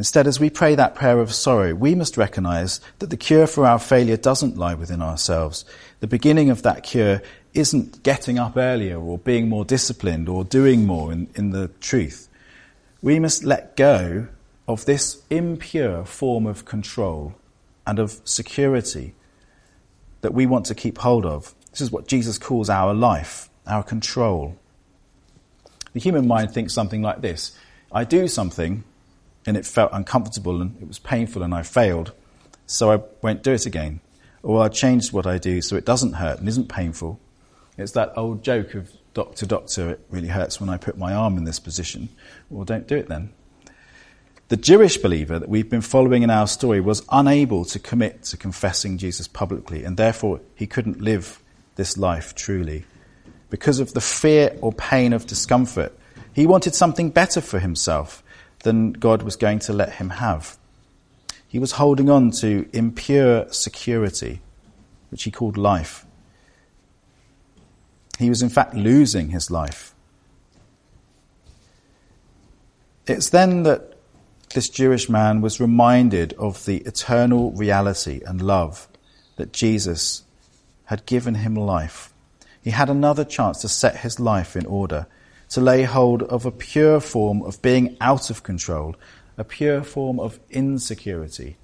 Instead, 0.00 0.26
as 0.26 0.40
we 0.40 0.48
pray 0.48 0.74
that 0.74 0.94
prayer 0.94 1.18
of 1.18 1.30
sorrow, 1.30 1.74
we 1.74 1.94
must 1.94 2.16
recognize 2.16 2.80
that 3.00 3.10
the 3.10 3.18
cure 3.18 3.46
for 3.46 3.66
our 3.66 3.78
failure 3.78 4.16
doesn't 4.16 4.56
lie 4.56 4.72
within 4.72 5.02
ourselves. 5.02 5.62
The 5.98 6.06
beginning 6.06 6.48
of 6.48 6.62
that 6.62 6.84
cure 6.84 7.20
isn't 7.52 8.02
getting 8.02 8.38
up 8.38 8.56
earlier 8.56 8.98
or 8.98 9.18
being 9.18 9.50
more 9.50 9.66
disciplined 9.66 10.26
or 10.26 10.42
doing 10.42 10.86
more 10.86 11.12
in, 11.12 11.28
in 11.34 11.50
the 11.50 11.68
truth. 11.82 12.30
We 13.02 13.18
must 13.18 13.44
let 13.44 13.76
go 13.76 14.28
of 14.66 14.86
this 14.86 15.20
impure 15.28 16.06
form 16.06 16.46
of 16.46 16.64
control 16.64 17.34
and 17.86 17.98
of 17.98 18.22
security 18.24 19.12
that 20.22 20.32
we 20.32 20.46
want 20.46 20.64
to 20.64 20.74
keep 20.74 20.96
hold 20.96 21.26
of. 21.26 21.54
This 21.72 21.82
is 21.82 21.92
what 21.92 22.06
Jesus 22.06 22.38
calls 22.38 22.70
our 22.70 22.94
life, 22.94 23.50
our 23.66 23.82
control. 23.82 24.56
The 25.92 26.00
human 26.00 26.26
mind 26.26 26.52
thinks 26.52 26.72
something 26.72 27.02
like 27.02 27.20
this 27.20 27.54
I 27.92 28.04
do 28.04 28.26
something 28.26 28.84
and 29.46 29.56
it 29.56 29.66
felt 29.66 29.90
uncomfortable 29.92 30.60
and 30.60 30.76
it 30.80 30.88
was 30.88 30.98
painful 30.98 31.42
and 31.42 31.54
I 31.54 31.62
failed, 31.62 32.12
so 32.66 32.92
I 32.92 33.00
won't 33.22 33.42
do 33.42 33.52
it 33.52 33.66
again. 33.66 34.00
Or 34.42 34.62
I 34.62 34.68
changed 34.68 35.12
what 35.12 35.26
I 35.26 35.38
do 35.38 35.60
so 35.60 35.76
it 35.76 35.84
doesn't 35.84 36.14
hurt 36.14 36.38
and 36.38 36.48
isn't 36.48 36.68
painful. 36.68 37.20
It's 37.76 37.92
that 37.92 38.12
old 38.16 38.42
joke 38.42 38.74
of 38.74 38.90
doctor, 39.14 39.46
doctor, 39.46 39.90
it 39.90 40.00
really 40.10 40.28
hurts 40.28 40.60
when 40.60 40.70
I 40.70 40.76
put 40.76 40.96
my 40.96 41.14
arm 41.14 41.36
in 41.36 41.44
this 41.44 41.60
position. 41.60 42.08
Well, 42.48 42.64
don't 42.64 42.86
do 42.86 42.96
it 42.96 43.08
then. 43.08 43.32
The 44.48 44.56
Jewish 44.56 44.96
believer 44.96 45.38
that 45.38 45.48
we've 45.48 45.70
been 45.70 45.80
following 45.80 46.22
in 46.22 46.30
our 46.30 46.48
story 46.48 46.80
was 46.80 47.04
unable 47.10 47.64
to 47.66 47.78
commit 47.78 48.24
to 48.24 48.36
confessing 48.36 48.98
Jesus 48.98 49.28
publicly, 49.28 49.84
and 49.84 49.96
therefore 49.96 50.40
he 50.56 50.66
couldn't 50.66 51.00
live 51.00 51.40
this 51.76 51.96
life 51.96 52.34
truly. 52.34 52.84
Because 53.48 53.78
of 53.78 53.94
the 53.94 54.00
fear 54.00 54.56
or 54.60 54.72
pain 54.72 55.12
of 55.12 55.26
discomfort, 55.26 55.96
he 56.32 56.46
wanted 56.46 56.74
something 56.74 57.10
better 57.10 57.40
for 57.40 57.58
himself 57.60 58.22
than 58.62 58.92
God 58.92 59.22
was 59.22 59.36
going 59.36 59.58
to 59.60 59.72
let 59.72 59.94
him 59.94 60.10
have. 60.10 60.56
He 61.46 61.58
was 61.58 61.72
holding 61.72 62.08
on 62.08 62.30
to 62.32 62.68
impure 62.72 63.52
security, 63.52 64.40
which 65.10 65.24
he 65.24 65.30
called 65.30 65.56
life. 65.56 66.06
He 68.18 68.28
was, 68.28 68.42
in 68.42 68.50
fact, 68.50 68.74
losing 68.74 69.30
his 69.30 69.50
life. 69.50 69.94
It's 73.06 73.30
then 73.30 73.64
that 73.64 73.96
this 74.54 74.68
Jewish 74.68 75.08
man 75.08 75.40
was 75.40 75.60
reminded 75.60 76.32
of 76.34 76.64
the 76.66 76.78
eternal 76.78 77.50
reality 77.52 78.20
and 78.26 78.42
love 78.42 78.88
that 79.36 79.52
Jesus 79.52 80.22
had 80.84 81.06
given 81.06 81.36
him 81.36 81.54
life. 81.54 82.12
He 82.62 82.70
had 82.70 82.90
another 82.90 83.24
chance 83.24 83.60
to 83.62 83.68
set 83.68 83.98
his 83.98 84.20
life 84.20 84.54
in 84.54 84.66
order, 84.66 85.06
to 85.50 85.60
lay 85.60 85.82
hold 85.82 86.22
of 86.22 86.46
a 86.46 86.50
pure 86.50 87.00
form 87.00 87.42
of 87.42 87.60
being 87.60 87.96
out 88.00 88.30
of 88.30 88.42
control, 88.42 88.96
a 89.36 89.44
pure 89.44 89.82
form 89.82 90.18
of 90.18 90.38
insecurity, 90.50 91.56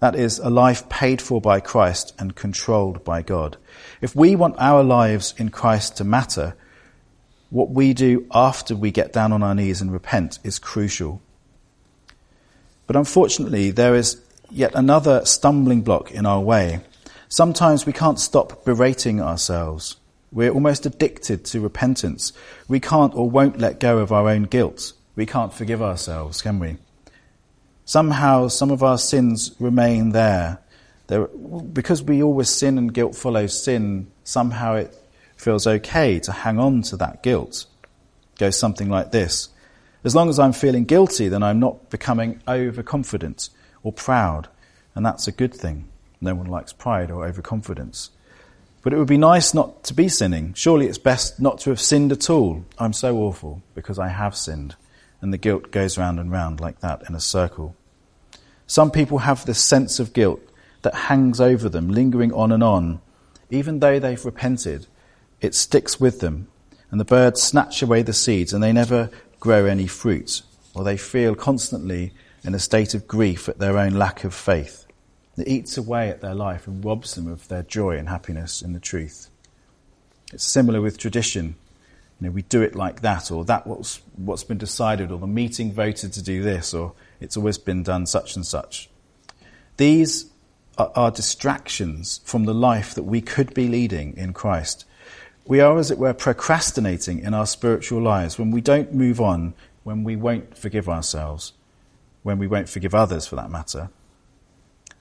that 0.00 0.14
is, 0.14 0.38
a 0.38 0.50
life 0.50 0.88
paid 0.88 1.22
for 1.22 1.40
by 1.40 1.60
Christ 1.60 2.12
and 2.18 2.34
controlled 2.34 3.04
by 3.04 3.22
God. 3.22 3.56
If 4.00 4.14
we 4.14 4.36
want 4.36 4.56
our 4.58 4.82
lives 4.82 5.32
in 5.38 5.48
Christ 5.48 5.96
to 5.96 6.04
matter, 6.04 6.54
what 7.50 7.70
we 7.70 7.94
do 7.94 8.26
after 8.32 8.74
we 8.74 8.90
get 8.90 9.12
down 9.12 9.32
on 9.32 9.42
our 9.42 9.54
knees 9.54 9.80
and 9.80 9.92
repent 9.92 10.40
is 10.42 10.58
crucial. 10.58 11.22
But 12.86 12.96
unfortunately, 12.96 13.70
there 13.70 13.94
is 13.94 14.20
yet 14.50 14.74
another 14.74 15.24
stumbling 15.24 15.82
block 15.82 16.10
in 16.10 16.26
our 16.26 16.40
way. 16.40 16.80
Sometimes 17.28 17.86
we 17.86 17.92
can't 17.92 18.20
stop 18.20 18.64
berating 18.64 19.20
ourselves. 19.20 19.96
We're 20.34 20.50
almost 20.50 20.84
addicted 20.84 21.44
to 21.46 21.60
repentance. 21.60 22.32
We 22.68 22.80
can't 22.80 23.14
or 23.14 23.30
won't 23.30 23.60
let 23.60 23.78
go 23.78 23.98
of 23.98 24.12
our 24.12 24.28
own 24.28 24.42
guilt. 24.42 24.92
We 25.14 25.26
can't 25.26 25.54
forgive 25.54 25.80
ourselves, 25.80 26.42
can 26.42 26.58
we? 26.58 26.76
Somehow, 27.84 28.48
some 28.48 28.72
of 28.72 28.82
our 28.82 28.98
sins 28.98 29.54
remain 29.60 30.10
there. 30.10 30.58
there. 31.06 31.28
Because 31.28 32.02
we 32.02 32.20
always 32.20 32.50
sin 32.50 32.78
and 32.78 32.92
guilt 32.92 33.14
follows 33.14 33.62
sin, 33.62 34.10
somehow 34.24 34.74
it 34.74 34.96
feels 35.36 35.68
okay 35.68 36.18
to 36.18 36.32
hang 36.32 36.58
on 36.58 36.82
to 36.82 36.96
that 36.96 37.22
guilt. 37.22 37.66
It 38.32 38.40
goes 38.40 38.58
something 38.58 38.88
like 38.88 39.12
this. 39.12 39.50
As 40.02 40.16
long 40.16 40.28
as 40.28 40.40
I'm 40.40 40.52
feeling 40.52 40.84
guilty, 40.84 41.28
then 41.28 41.44
I'm 41.44 41.60
not 41.60 41.90
becoming 41.90 42.42
overconfident 42.48 43.50
or 43.84 43.92
proud, 43.92 44.48
and 44.96 45.06
that's 45.06 45.28
a 45.28 45.32
good 45.32 45.54
thing. 45.54 45.88
No 46.20 46.34
one 46.34 46.46
likes 46.46 46.72
pride 46.72 47.10
or 47.10 47.24
overconfidence. 47.24 48.10
But 48.84 48.92
it 48.92 48.98
would 48.98 49.08
be 49.08 49.18
nice 49.18 49.52
not 49.52 49.82
to 49.84 49.94
be 49.94 50.08
sinning. 50.08 50.54
Surely 50.54 50.86
it's 50.86 50.98
best 50.98 51.40
not 51.40 51.58
to 51.60 51.70
have 51.70 51.80
sinned 51.80 52.12
at 52.12 52.30
all. 52.30 52.64
I'm 52.78 52.92
so 52.92 53.16
awful 53.16 53.62
because 53.74 53.98
I 53.98 54.08
have 54.08 54.36
sinned 54.36 54.76
and 55.24 55.32
the 55.32 55.38
guilt 55.38 55.70
goes 55.70 55.96
round 55.96 56.20
and 56.20 56.30
round 56.30 56.60
like 56.60 56.80
that 56.80 57.02
in 57.08 57.14
a 57.14 57.20
circle. 57.20 57.74
Some 58.66 58.90
people 58.90 59.20
have 59.20 59.46
this 59.46 59.58
sense 59.58 59.98
of 59.98 60.12
guilt 60.12 60.42
that 60.82 60.94
hangs 60.94 61.40
over 61.40 61.70
them, 61.70 61.88
lingering 61.88 62.30
on 62.34 62.52
and 62.52 62.62
on. 62.62 63.00
Even 63.48 63.80
though 63.80 63.98
they've 63.98 64.22
repented, 64.22 64.86
it 65.40 65.54
sticks 65.54 65.98
with 65.98 66.20
them, 66.20 66.48
and 66.90 67.00
the 67.00 67.06
birds 67.06 67.42
snatch 67.42 67.80
away 67.80 68.02
the 68.02 68.12
seeds 68.12 68.52
and 68.52 68.62
they 68.62 68.70
never 68.70 69.08
grow 69.40 69.64
any 69.64 69.86
fruit, 69.86 70.42
or 70.74 70.84
they 70.84 70.98
feel 70.98 71.34
constantly 71.34 72.12
in 72.42 72.54
a 72.54 72.58
state 72.58 72.92
of 72.92 73.08
grief 73.08 73.48
at 73.48 73.58
their 73.58 73.78
own 73.78 73.94
lack 73.94 74.24
of 74.24 74.34
faith. 74.34 74.83
It 75.36 75.48
eats 75.48 75.76
away 75.76 76.10
at 76.10 76.20
their 76.20 76.34
life 76.34 76.66
and 76.66 76.84
robs 76.84 77.14
them 77.14 77.26
of 77.26 77.48
their 77.48 77.62
joy 77.62 77.96
and 77.96 78.08
happiness 78.08 78.62
in 78.62 78.72
the 78.72 78.80
truth. 78.80 79.28
It's 80.32 80.44
similar 80.44 80.80
with 80.80 80.98
tradition 80.98 81.56
you 82.20 82.28
know, 82.28 82.32
we 82.32 82.42
do 82.42 82.62
it 82.62 82.74
like 82.74 83.00
that, 83.00 83.30
or 83.30 83.44
that 83.46 83.66
what's, 83.66 84.00
what's 84.16 84.44
been 84.44 84.58
decided, 84.58 85.10
or 85.10 85.18
the 85.18 85.26
meeting 85.26 85.72
voted 85.72 86.12
to 86.12 86.22
do 86.22 86.42
this, 86.42 86.72
or 86.72 86.92
it's 87.20 87.36
always 87.36 87.58
been 87.58 87.82
done 87.82 88.06
such 88.06 88.36
and 88.36 88.46
such. 88.46 88.88
These 89.76 90.30
are, 90.78 90.92
are 90.94 91.10
distractions 91.10 92.20
from 92.24 92.44
the 92.44 92.54
life 92.54 92.94
that 92.94 93.02
we 93.02 93.20
could 93.20 93.52
be 93.52 93.68
leading 93.68 94.16
in 94.16 94.32
Christ. 94.32 94.84
We 95.46 95.60
are, 95.60 95.76
as 95.76 95.90
it 95.90 95.98
were, 95.98 96.14
procrastinating 96.14 97.18
in 97.18 97.34
our 97.34 97.46
spiritual 97.46 98.00
lives 98.00 98.38
when 98.38 98.50
we 98.50 98.60
don't 98.60 98.94
move 98.94 99.20
on, 99.20 99.54
when 99.82 100.04
we 100.04 100.16
won't 100.16 100.56
forgive 100.56 100.88
ourselves, 100.88 101.52
when 102.22 102.38
we 102.38 102.46
won't 102.46 102.68
forgive 102.68 102.94
others 102.94 103.26
for 103.26 103.36
that 103.36 103.50
matter. 103.50 103.90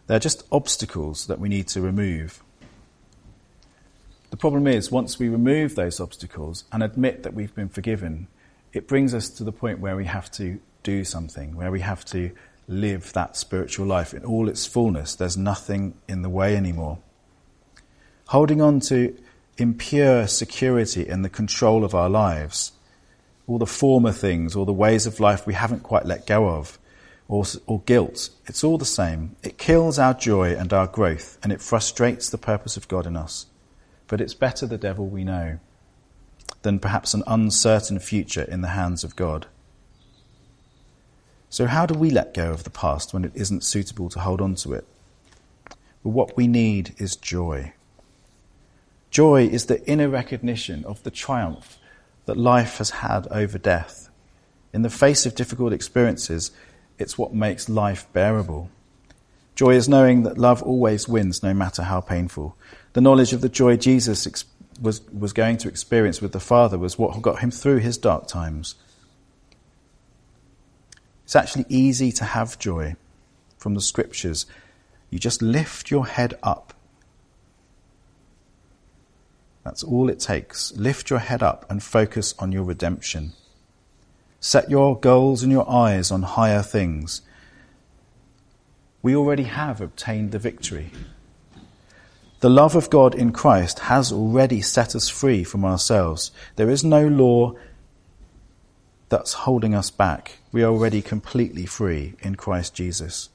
They're 0.07 0.19
just 0.19 0.43
obstacles 0.51 1.27
that 1.27 1.39
we 1.39 1.49
need 1.49 1.67
to 1.69 1.81
remove. 1.81 2.43
The 4.31 4.37
problem 4.37 4.67
is, 4.67 4.91
once 4.91 5.19
we 5.19 5.29
remove 5.29 5.75
those 5.75 5.99
obstacles 5.99 6.63
and 6.71 6.81
admit 6.81 7.23
that 7.23 7.33
we've 7.33 7.53
been 7.53 7.69
forgiven, 7.69 8.27
it 8.73 8.87
brings 8.87 9.13
us 9.13 9.29
to 9.29 9.43
the 9.43 9.51
point 9.51 9.79
where 9.79 9.95
we 9.95 10.05
have 10.05 10.31
to 10.31 10.59
do 10.81 11.03
something, 11.03 11.55
where 11.55 11.71
we 11.71 11.81
have 11.81 12.03
to 12.05 12.31
live 12.67 13.13
that 13.13 13.37
spiritual 13.37 13.85
life 13.85 14.13
in 14.13 14.25
all 14.25 14.49
its 14.49 14.65
fullness. 14.65 15.15
There's 15.15 15.37
nothing 15.37 15.93
in 16.07 16.21
the 16.21 16.29
way 16.29 16.55
anymore. 16.55 16.97
Holding 18.27 18.61
on 18.61 18.79
to 18.81 19.15
impure 19.57 20.27
security 20.27 21.07
in 21.07 21.21
the 21.21 21.29
control 21.29 21.83
of 21.83 21.93
our 21.93 22.09
lives, 22.09 22.71
all 23.47 23.59
the 23.59 23.67
former 23.67 24.11
things, 24.11 24.55
all 24.55 24.65
the 24.65 24.73
ways 24.73 25.05
of 25.05 25.19
life 25.19 25.45
we 25.45 25.53
haven't 25.53 25.83
quite 25.83 26.05
let 26.05 26.25
go 26.25 26.49
of, 26.49 26.79
or, 27.27 27.45
or 27.65 27.81
guilt, 27.81 28.29
it's 28.45 28.63
all 28.63 28.77
the 28.77 28.85
same. 28.85 29.35
It 29.43 29.57
kills 29.57 29.97
our 29.97 30.13
joy 30.13 30.55
and 30.55 30.71
our 30.73 30.87
growth, 30.87 31.37
and 31.41 31.51
it 31.51 31.61
frustrates 31.61 32.29
the 32.29 32.37
purpose 32.37 32.77
of 32.77 32.87
God 32.87 33.07
in 33.07 33.15
us. 33.15 33.45
But 34.07 34.21
it's 34.21 34.33
better 34.33 34.65
the 34.65 34.77
devil 34.77 35.07
we 35.07 35.23
know 35.23 35.59
than 36.61 36.79
perhaps 36.79 37.13
an 37.13 37.23
uncertain 37.27 37.99
future 37.99 38.43
in 38.43 38.61
the 38.61 38.69
hands 38.69 39.03
of 39.03 39.15
God. 39.15 39.47
So, 41.49 41.67
how 41.67 41.85
do 41.85 41.93
we 41.93 42.09
let 42.09 42.33
go 42.33 42.51
of 42.51 42.63
the 42.63 42.69
past 42.69 43.13
when 43.13 43.23
it 43.23 43.31
isn't 43.35 43.63
suitable 43.63 44.09
to 44.09 44.19
hold 44.19 44.41
on 44.41 44.55
to 44.55 44.73
it? 44.73 44.87
Well, 46.03 46.13
what 46.13 46.35
we 46.35 46.47
need 46.47 46.95
is 46.97 47.15
joy. 47.15 47.73
Joy 49.11 49.45
is 49.45 49.67
the 49.67 49.85
inner 49.87 50.09
recognition 50.09 50.83
of 50.85 51.03
the 51.03 51.11
triumph 51.11 51.77
that 52.25 52.37
life 52.37 52.79
has 52.79 52.89
had 52.89 53.27
over 53.27 53.57
death. 53.57 54.09
In 54.73 54.81
the 54.81 54.89
face 54.89 55.27
of 55.27 55.35
difficult 55.35 55.71
experiences, 55.71 56.51
it's 56.97 57.17
what 57.17 57.33
makes 57.33 57.69
life 57.69 58.07
bearable. 58.13 58.69
Joy 59.55 59.75
is 59.75 59.89
knowing 59.89 60.23
that 60.23 60.37
love 60.37 60.63
always 60.63 61.07
wins, 61.07 61.43
no 61.43 61.53
matter 61.53 61.83
how 61.83 62.01
painful. 62.01 62.55
The 62.93 63.01
knowledge 63.01 63.33
of 63.33 63.41
the 63.41 63.49
joy 63.49 63.77
Jesus 63.77 64.25
ex- 64.25 64.45
was, 64.81 65.01
was 65.11 65.33
going 65.33 65.57
to 65.57 65.67
experience 65.67 66.21
with 66.21 66.31
the 66.31 66.39
Father 66.39 66.77
was 66.77 66.97
what 66.97 67.21
got 67.21 67.39
him 67.39 67.51
through 67.51 67.77
his 67.77 67.97
dark 67.97 68.27
times. 68.27 68.75
It's 71.23 71.35
actually 71.35 71.65
easy 71.69 72.11
to 72.13 72.25
have 72.25 72.59
joy 72.59 72.95
from 73.57 73.75
the 73.75 73.81
scriptures. 73.81 74.45
You 75.09 75.19
just 75.19 75.41
lift 75.41 75.89
your 75.89 76.07
head 76.07 76.33
up. 76.43 76.73
That's 79.63 79.83
all 79.83 80.09
it 80.09 80.19
takes. 80.19 80.73
Lift 80.73 81.09
your 81.09 81.19
head 81.19 81.41
up 81.41 81.65
and 81.69 81.81
focus 81.81 82.35
on 82.39 82.51
your 82.51 82.63
redemption. 82.63 83.33
Set 84.45 84.69
your 84.69 84.99
goals 84.99 85.41
and 85.41 85.53
your 85.53 85.69
eyes 85.71 86.11
on 86.11 86.21
higher 86.21 86.61
things. 86.61 87.21
We 89.01 89.15
already 89.15 89.43
have 89.43 89.79
obtained 89.79 90.33
the 90.33 90.37
victory. 90.37 90.91
The 92.41 92.49
love 92.49 92.75
of 92.75 92.89
God 92.89 93.15
in 93.15 93.31
Christ 93.31 93.79
has 93.79 94.11
already 94.11 94.59
set 94.59 94.97
us 94.97 95.07
free 95.07 95.45
from 95.45 95.63
ourselves. 95.63 96.31
There 96.57 96.69
is 96.69 96.83
no 96.83 97.07
law 97.07 97.53
that's 99.07 99.31
holding 99.31 99.73
us 99.73 99.89
back. 99.89 100.39
We 100.51 100.61
are 100.61 100.73
already 100.73 101.01
completely 101.01 101.65
free 101.65 102.15
in 102.19 102.35
Christ 102.35 102.75
Jesus. 102.75 103.29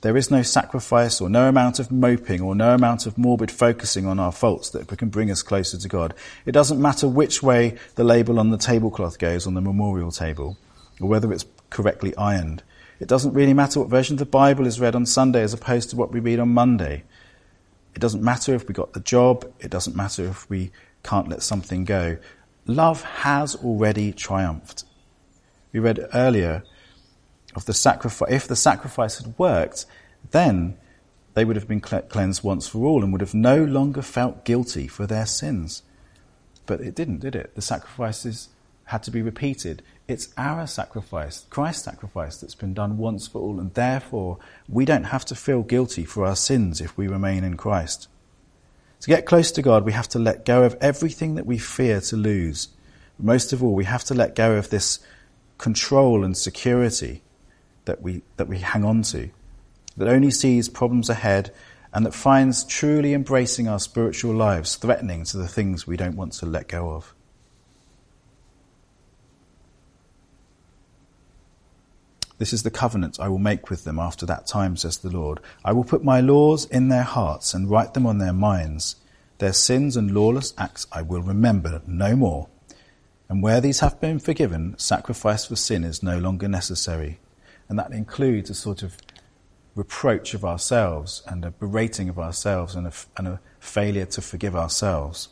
There 0.00 0.16
is 0.16 0.30
no 0.30 0.42
sacrifice 0.42 1.20
or 1.20 1.28
no 1.28 1.48
amount 1.48 1.78
of 1.78 1.90
moping 1.90 2.40
or 2.40 2.54
no 2.54 2.74
amount 2.74 3.06
of 3.06 3.18
morbid 3.18 3.50
focusing 3.50 4.06
on 4.06 4.18
our 4.18 4.32
faults 4.32 4.70
that 4.70 4.86
can 4.96 5.08
bring 5.08 5.30
us 5.30 5.42
closer 5.42 5.78
to 5.78 5.88
God. 5.88 6.14
It 6.44 6.52
doesn't 6.52 6.80
matter 6.80 7.08
which 7.08 7.42
way 7.42 7.76
the 7.96 8.04
label 8.04 8.38
on 8.38 8.50
the 8.50 8.58
tablecloth 8.58 9.18
goes 9.18 9.46
on 9.46 9.54
the 9.54 9.60
memorial 9.60 10.10
table 10.10 10.56
or 11.00 11.08
whether 11.08 11.32
it's 11.32 11.44
correctly 11.70 12.16
ironed. 12.16 12.62
It 13.00 13.08
doesn't 13.08 13.34
really 13.34 13.52
matter 13.52 13.80
what 13.80 13.88
version 13.88 14.14
of 14.14 14.20
the 14.20 14.26
Bible 14.26 14.66
is 14.66 14.80
read 14.80 14.94
on 14.94 15.06
Sunday 15.06 15.42
as 15.42 15.52
opposed 15.52 15.90
to 15.90 15.96
what 15.96 16.12
we 16.12 16.20
read 16.20 16.38
on 16.38 16.48
Monday. 16.50 17.02
It 17.94 18.00
doesn't 18.00 18.22
matter 18.22 18.54
if 18.54 18.68
we 18.68 18.74
got 18.74 18.92
the 18.92 19.00
job. 19.00 19.50
It 19.60 19.70
doesn't 19.70 19.96
matter 19.96 20.24
if 20.26 20.48
we 20.48 20.70
can't 21.02 21.28
let 21.28 21.42
something 21.42 21.84
go. 21.84 22.18
Love 22.66 23.02
has 23.02 23.54
already 23.56 24.12
triumphed. 24.12 24.84
We 25.72 25.80
read 25.80 26.08
earlier 26.14 26.62
of 27.56 27.64
the 27.64 27.74
sacrifice. 27.74 28.30
If 28.30 28.46
the 28.46 28.54
sacrifice 28.54 29.18
had 29.18 29.36
worked, 29.38 29.86
then 30.30 30.76
they 31.34 31.44
would 31.44 31.56
have 31.56 31.66
been 31.66 31.80
cleansed 31.80 32.44
once 32.44 32.68
for 32.68 32.84
all 32.84 33.02
and 33.02 33.12
would 33.12 33.20
have 33.20 33.34
no 33.34 33.64
longer 33.64 34.02
felt 34.02 34.44
guilty 34.44 34.86
for 34.86 35.06
their 35.06 35.26
sins. 35.26 35.82
But 36.66 36.80
it 36.80 36.94
didn't, 36.94 37.20
did 37.20 37.34
it? 37.34 37.54
The 37.54 37.62
sacrifices 37.62 38.50
had 38.84 39.02
to 39.04 39.10
be 39.10 39.22
repeated. 39.22 39.82
It's 40.06 40.28
our 40.36 40.66
sacrifice, 40.66 41.46
Christ's 41.50 41.84
sacrifice, 41.84 42.36
that's 42.36 42.54
been 42.54 42.74
done 42.74 42.98
once 42.98 43.26
for 43.26 43.40
all, 43.40 43.58
and 43.58 43.74
therefore 43.74 44.38
we 44.68 44.84
don't 44.84 45.04
have 45.04 45.24
to 45.26 45.34
feel 45.34 45.62
guilty 45.62 46.04
for 46.04 46.24
our 46.24 46.36
sins 46.36 46.80
if 46.80 46.96
we 46.96 47.08
remain 47.08 47.42
in 47.42 47.56
Christ. 47.56 48.08
To 49.00 49.08
get 49.08 49.26
close 49.26 49.50
to 49.52 49.62
God, 49.62 49.84
we 49.84 49.92
have 49.92 50.08
to 50.10 50.18
let 50.18 50.44
go 50.44 50.62
of 50.62 50.76
everything 50.80 51.34
that 51.34 51.46
we 51.46 51.58
fear 51.58 52.00
to 52.02 52.16
lose. 52.16 52.68
Most 53.18 53.52
of 53.52 53.62
all, 53.62 53.74
we 53.74 53.84
have 53.84 54.04
to 54.04 54.14
let 54.14 54.34
go 54.34 54.52
of 54.52 54.70
this 54.70 55.00
control 55.58 56.24
and 56.24 56.36
security 56.36 57.22
that 57.86 58.02
we, 58.02 58.22
that 58.36 58.48
we 58.48 58.58
hang 58.58 58.84
on 58.84 59.02
to, 59.02 59.30
that 59.96 60.08
only 60.08 60.30
sees 60.30 60.68
problems 60.68 61.08
ahead 61.08 61.52
and 61.92 62.04
that 62.04 62.14
finds 62.14 62.62
truly 62.62 63.14
embracing 63.14 63.66
our 63.66 63.78
spiritual 63.78 64.34
lives 64.34 64.76
threatening 64.76 65.24
to 65.24 65.38
the 65.38 65.48
things 65.48 65.86
we 65.86 65.96
don't 65.96 66.16
want 66.16 66.34
to 66.34 66.46
let 66.46 66.68
go 66.68 66.90
of. 66.90 67.14
This 72.38 72.52
is 72.52 72.64
the 72.64 72.70
covenant 72.70 73.18
I 73.18 73.28
will 73.28 73.38
make 73.38 73.70
with 73.70 73.84
them 73.84 73.98
after 73.98 74.26
that 74.26 74.46
time, 74.46 74.76
says 74.76 74.98
the 74.98 75.08
Lord. 75.08 75.40
I 75.64 75.72
will 75.72 75.84
put 75.84 76.04
my 76.04 76.20
laws 76.20 76.66
in 76.66 76.88
their 76.88 77.02
hearts 77.02 77.54
and 77.54 77.70
write 77.70 77.94
them 77.94 78.04
on 78.04 78.18
their 78.18 78.34
minds. 78.34 78.96
Their 79.38 79.54
sins 79.54 79.96
and 79.96 80.10
lawless 80.10 80.52
acts 80.58 80.86
I 80.92 81.00
will 81.00 81.22
remember 81.22 81.80
no 81.86 82.14
more. 82.14 82.48
And 83.28 83.42
where 83.42 83.60
these 83.62 83.80
have 83.80 84.00
been 84.00 84.18
forgiven, 84.18 84.74
sacrifice 84.78 85.46
for 85.46 85.56
sin 85.56 85.82
is 85.82 86.02
no 86.02 86.18
longer 86.18 86.46
necessary. 86.46 87.20
And 87.68 87.78
that 87.78 87.92
includes 87.92 88.50
a 88.50 88.54
sort 88.54 88.82
of 88.82 88.96
reproach 89.74 90.34
of 90.34 90.44
ourselves 90.44 91.22
and 91.26 91.44
a 91.44 91.50
berating 91.50 92.08
of 92.08 92.18
ourselves 92.18 92.74
and 92.74 92.86
a, 92.86 92.92
and 93.16 93.28
a 93.28 93.40
failure 93.60 94.06
to 94.06 94.22
forgive 94.22 94.56
ourselves. 94.56 95.28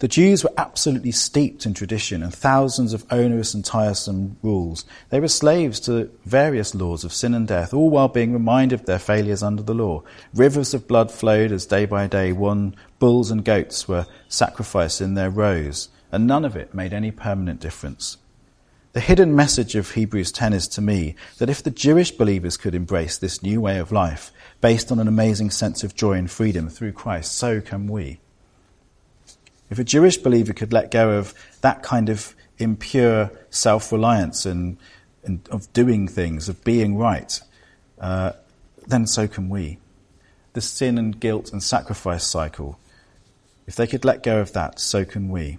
The 0.00 0.08
Jews 0.08 0.42
were 0.42 0.52
absolutely 0.58 1.12
steeped 1.12 1.66
in 1.66 1.72
tradition 1.72 2.22
and 2.22 2.34
thousands 2.34 2.92
of 2.92 3.06
onerous 3.10 3.54
and 3.54 3.64
tiresome 3.64 4.36
rules. 4.42 4.84
They 5.10 5.20
were 5.20 5.28
slaves 5.28 5.78
to 5.80 6.10
various 6.24 6.74
laws 6.74 7.04
of 7.04 7.12
sin 7.12 7.32
and 7.32 7.46
death, 7.46 7.72
all 7.72 7.90
while 7.90 8.08
being 8.08 8.32
reminded 8.32 8.80
of 8.80 8.86
their 8.86 8.98
failures 8.98 9.42
under 9.42 9.62
the 9.62 9.72
law. 9.72 10.02
Rivers 10.34 10.74
of 10.74 10.88
blood 10.88 11.12
flowed 11.12 11.52
as 11.52 11.64
day 11.64 11.86
by 11.86 12.06
day 12.06 12.32
one 12.32 12.74
bulls 12.98 13.30
and 13.30 13.44
goats 13.44 13.86
were 13.86 14.06
sacrificed 14.28 15.00
in 15.00 15.14
their 15.14 15.30
rows, 15.30 15.88
and 16.10 16.26
none 16.26 16.44
of 16.44 16.56
it 16.56 16.74
made 16.74 16.92
any 16.92 17.10
permanent 17.10 17.60
difference. 17.60 18.16
The 18.94 19.00
hidden 19.00 19.34
message 19.34 19.74
of 19.74 19.90
Hebrews 19.90 20.30
10 20.30 20.52
is 20.52 20.68
to 20.68 20.80
me 20.80 21.16
that 21.38 21.50
if 21.50 21.64
the 21.64 21.72
Jewish 21.72 22.12
believers 22.12 22.56
could 22.56 22.76
embrace 22.76 23.18
this 23.18 23.42
new 23.42 23.60
way 23.60 23.80
of 23.80 23.90
life 23.90 24.30
based 24.60 24.92
on 24.92 25.00
an 25.00 25.08
amazing 25.08 25.50
sense 25.50 25.82
of 25.82 25.96
joy 25.96 26.12
and 26.12 26.30
freedom 26.30 26.68
through 26.68 26.92
Christ, 26.92 27.36
so 27.36 27.60
can 27.60 27.88
we. 27.88 28.20
If 29.68 29.80
a 29.80 29.84
Jewish 29.84 30.16
believer 30.18 30.52
could 30.52 30.72
let 30.72 30.92
go 30.92 31.18
of 31.18 31.34
that 31.60 31.82
kind 31.82 32.08
of 32.08 32.36
impure 32.58 33.32
self 33.50 33.90
reliance 33.90 34.46
and, 34.46 34.76
and, 35.24 35.40
of 35.48 35.72
doing 35.72 36.06
things, 36.06 36.48
of 36.48 36.62
being 36.62 36.96
right, 36.96 37.40
uh, 38.00 38.34
then 38.86 39.08
so 39.08 39.26
can 39.26 39.48
we. 39.48 39.78
The 40.52 40.60
sin 40.60 40.98
and 40.98 41.18
guilt 41.18 41.50
and 41.50 41.60
sacrifice 41.60 42.22
cycle, 42.22 42.78
if 43.66 43.74
they 43.74 43.88
could 43.88 44.04
let 44.04 44.22
go 44.22 44.38
of 44.38 44.52
that, 44.52 44.78
so 44.78 45.04
can 45.04 45.30
we. 45.30 45.58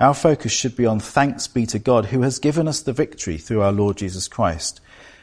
Our 0.00 0.14
focus 0.14 0.50
should 0.50 0.74
be 0.74 0.86
on 0.86 0.98
thanks 0.98 1.46
be 1.46 1.66
to 1.66 1.78
God 1.78 2.06
who 2.06 2.22
has 2.22 2.38
given 2.38 2.66
us 2.66 2.80
the 2.80 2.92
victory 2.92 3.36
through 3.36 3.60
our 3.60 3.72
Lord 3.72 3.98
Jesus 3.98 4.26
Christ. 4.26 4.80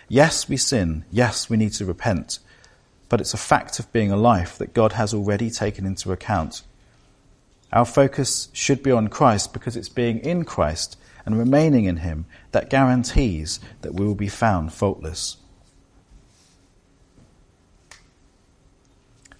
Yes, 0.07 0.47
we 0.47 0.55
sin. 0.55 1.03
Yes, 1.11 1.49
we 1.49 1.57
need 1.57 1.73
to 1.73 1.85
repent. 1.85 2.39
But 3.09 3.19
it's 3.19 3.33
a 3.33 3.37
fact 3.37 3.79
of 3.79 3.91
being 3.91 4.11
alive 4.11 4.57
that 4.59 4.73
God 4.73 4.93
has 4.93 5.13
already 5.13 5.49
taken 5.49 5.85
into 5.85 6.11
account 6.11 6.61
our 7.71 7.85
focus 7.85 8.49
should 8.53 8.81
be 8.81 8.91
on 8.91 9.09
Christ 9.09 9.53
because 9.53 9.75
it's 9.75 9.89
being 9.89 10.19
in 10.19 10.45
Christ 10.45 10.97
and 11.25 11.37
remaining 11.37 11.85
in 11.85 11.97
Him 11.97 12.25
that 12.51 12.69
guarantees 12.69 13.59
that 13.81 13.93
we 13.93 14.05
will 14.05 14.15
be 14.15 14.29
found 14.29 14.71
faultless. 14.71 15.37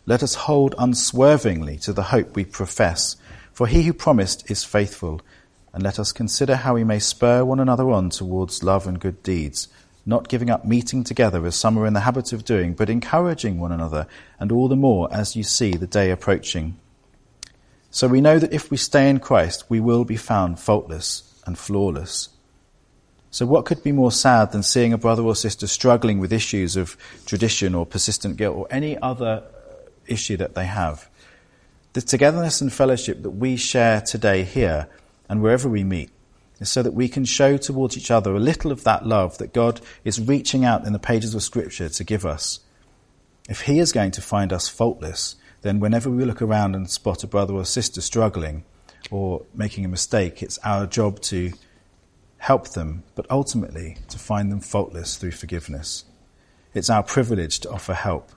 Let 0.06 0.24
us 0.24 0.36
hold 0.36 0.76
unswervingly 0.78 1.78
to 1.80 1.94
the 1.94 2.04
hope 2.04 2.36
we 2.36 2.46
profess, 2.46 3.16
for 3.58 3.66
he 3.66 3.82
who 3.82 3.92
promised 3.92 4.52
is 4.52 4.64
faithful. 4.64 5.20
And 5.74 5.82
let 5.82 5.98
us 5.98 6.12
consider 6.12 6.58
how 6.58 6.76
we 6.76 6.84
may 6.84 7.00
spur 7.00 7.44
one 7.44 7.60
another 7.60 7.90
on 7.90 8.12
towards 8.12 8.62
love 8.62 8.86
and 8.86 9.00
good 9.00 9.24
deeds, 9.24 9.68
not 10.06 10.28
giving 10.28 10.52
up 10.52 10.64
meeting 10.64 11.04
together 11.04 11.44
as 11.44 11.56
some 11.56 11.76
are 11.80 11.88
in 11.88 11.94
the 11.94 12.02
habit 12.02 12.34
of 12.34 12.46
doing, 12.46 12.76
but 12.76 12.88
encouraging 12.88 13.60
one 13.60 13.72
another, 13.72 14.06
and 14.40 14.52
all 14.52 14.68
the 14.68 14.76
more 14.76 15.12
as 15.12 15.36
you 15.36 15.42
see 15.42 15.72
the 15.72 15.88
day 15.88 16.12
approaching. 16.12 16.78
So 17.90 18.08
we 18.08 18.22
know 18.22 18.38
that 18.38 18.54
if 18.54 18.70
we 18.70 18.78
stay 18.78 19.10
in 19.10 19.20
Christ, 19.20 19.66
we 19.70 19.80
will 19.80 20.06
be 20.06 20.18
found 20.18 20.60
faultless 20.60 21.42
and 21.48 21.58
flawless. 21.58 22.30
So, 23.32 23.48
what 23.48 23.66
could 23.66 23.82
be 23.82 23.92
more 23.92 24.12
sad 24.12 24.52
than 24.52 24.62
seeing 24.62 24.94
a 24.94 25.00
brother 25.00 25.24
or 25.24 25.36
sister 25.36 25.66
struggling 25.66 26.20
with 26.20 26.32
issues 26.32 26.76
of 26.76 26.96
tradition 27.26 27.74
or 27.74 27.88
persistent 27.88 28.38
guilt 28.38 28.56
or 28.56 28.68
any 28.70 29.00
other 29.00 29.46
issue 30.06 30.38
that 30.38 30.54
they 30.54 30.68
have? 30.68 31.10
The 31.98 32.04
togetherness 32.04 32.62
and 32.62 32.72
fellowship 32.72 33.24
that 33.24 33.32
we 33.32 33.56
share 33.56 34.02
today 34.02 34.44
here 34.44 34.88
and 35.28 35.42
wherever 35.42 35.68
we 35.68 35.84
meet 35.84 36.12
is 36.60 36.70
so 36.70 36.84
that 36.84 36.94
we 36.94 37.10
can 37.10 37.26
show 37.26 37.58
towards 37.58 37.98
each 37.98 38.12
other 38.12 38.36
a 38.36 38.40
little 38.40 38.72
of 38.72 38.84
that 38.84 39.08
love 39.08 39.40
that 39.40 39.52
God 39.52 39.82
is 40.04 40.22
reaching 40.22 40.64
out 40.64 40.86
in 40.86 40.94
the 40.94 41.00
pages 41.00 41.34
of 41.34 41.42
Scripture 41.42 41.90
to 41.90 42.04
give 42.04 42.24
us. 42.24 42.60
If 43.50 43.62
He 43.62 43.80
is 43.80 43.92
going 43.92 44.12
to 44.12 44.22
find 44.22 44.54
us 44.54 44.68
faultless, 44.68 45.38
then 45.64 45.80
whenever 45.80 46.12
we 46.12 46.24
look 46.24 46.40
around 46.40 46.76
and 46.76 46.88
spot 46.88 47.24
a 47.24 47.28
brother 47.28 47.56
or 47.56 47.66
sister 47.66 48.00
struggling 48.00 48.64
or 49.10 49.48
making 49.56 49.84
a 49.84 49.88
mistake, 49.88 50.44
it's 50.44 50.60
our 50.64 50.86
job 50.86 51.20
to 51.22 51.52
help 52.38 52.68
them, 52.74 53.06
but 53.16 53.26
ultimately 53.32 53.98
to 54.10 54.20
find 54.20 54.52
them 54.52 54.60
faultless 54.60 55.16
through 55.16 55.32
forgiveness. 55.32 56.06
It's 56.76 56.92
our 56.92 57.02
privilege 57.02 57.60
to 57.62 57.72
offer 57.72 57.96
help. 57.96 58.34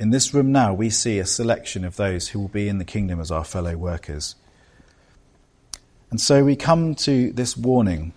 In 0.00 0.08
this 0.08 0.32
room 0.32 0.50
now, 0.50 0.72
we 0.72 0.88
see 0.88 1.18
a 1.18 1.26
selection 1.26 1.84
of 1.84 1.96
those 1.96 2.28
who 2.28 2.40
will 2.40 2.48
be 2.48 2.68
in 2.68 2.78
the 2.78 2.86
kingdom 2.86 3.20
as 3.20 3.30
our 3.30 3.44
fellow 3.44 3.76
workers. 3.76 4.34
And 6.10 6.18
so 6.18 6.42
we 6.42 6.56
come 6.56 6.94
to 6.94 7.30
this 7.32 7.54
warning, 7.54 8.14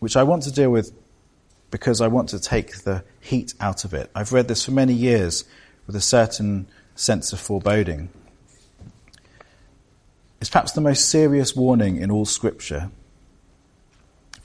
which 0.00 0.16
I 0.16 0.24
want 0.24 0.42
to 0.42 0.50
deal 0.50 0.70
with 0.70 0.92
because 1.70 2.00
I 2.00 2.08
want 2.08 2.30
to 2.30 2.40
take 2.40 2.78
the 2.78 3.04
heat 3.20 3.54
out 3.60 3.84
of 3.84 3.94
it. 3.94 4.10
I've 4.12 4.32
read 4.32 4.48
this 4.48 4.64
for 4.64 4.72
many 4.72 4.92
years 4.92 5.44
with 5.86 5.94
a 5.94 6.00
certain 6.00 6.66
sense 6.96 7.32
of 7.32 7.38
foreboding. 7.38 8.08
It's 10.40 10.50
perhaps 10.50 10.72
the 10.72 10.80
most 10.80 11.08
serious 11.10 11.54
warning 11.54 11.98
in 11.98 12.10
all 12.10 12.24
Scripture. 12.24 12.90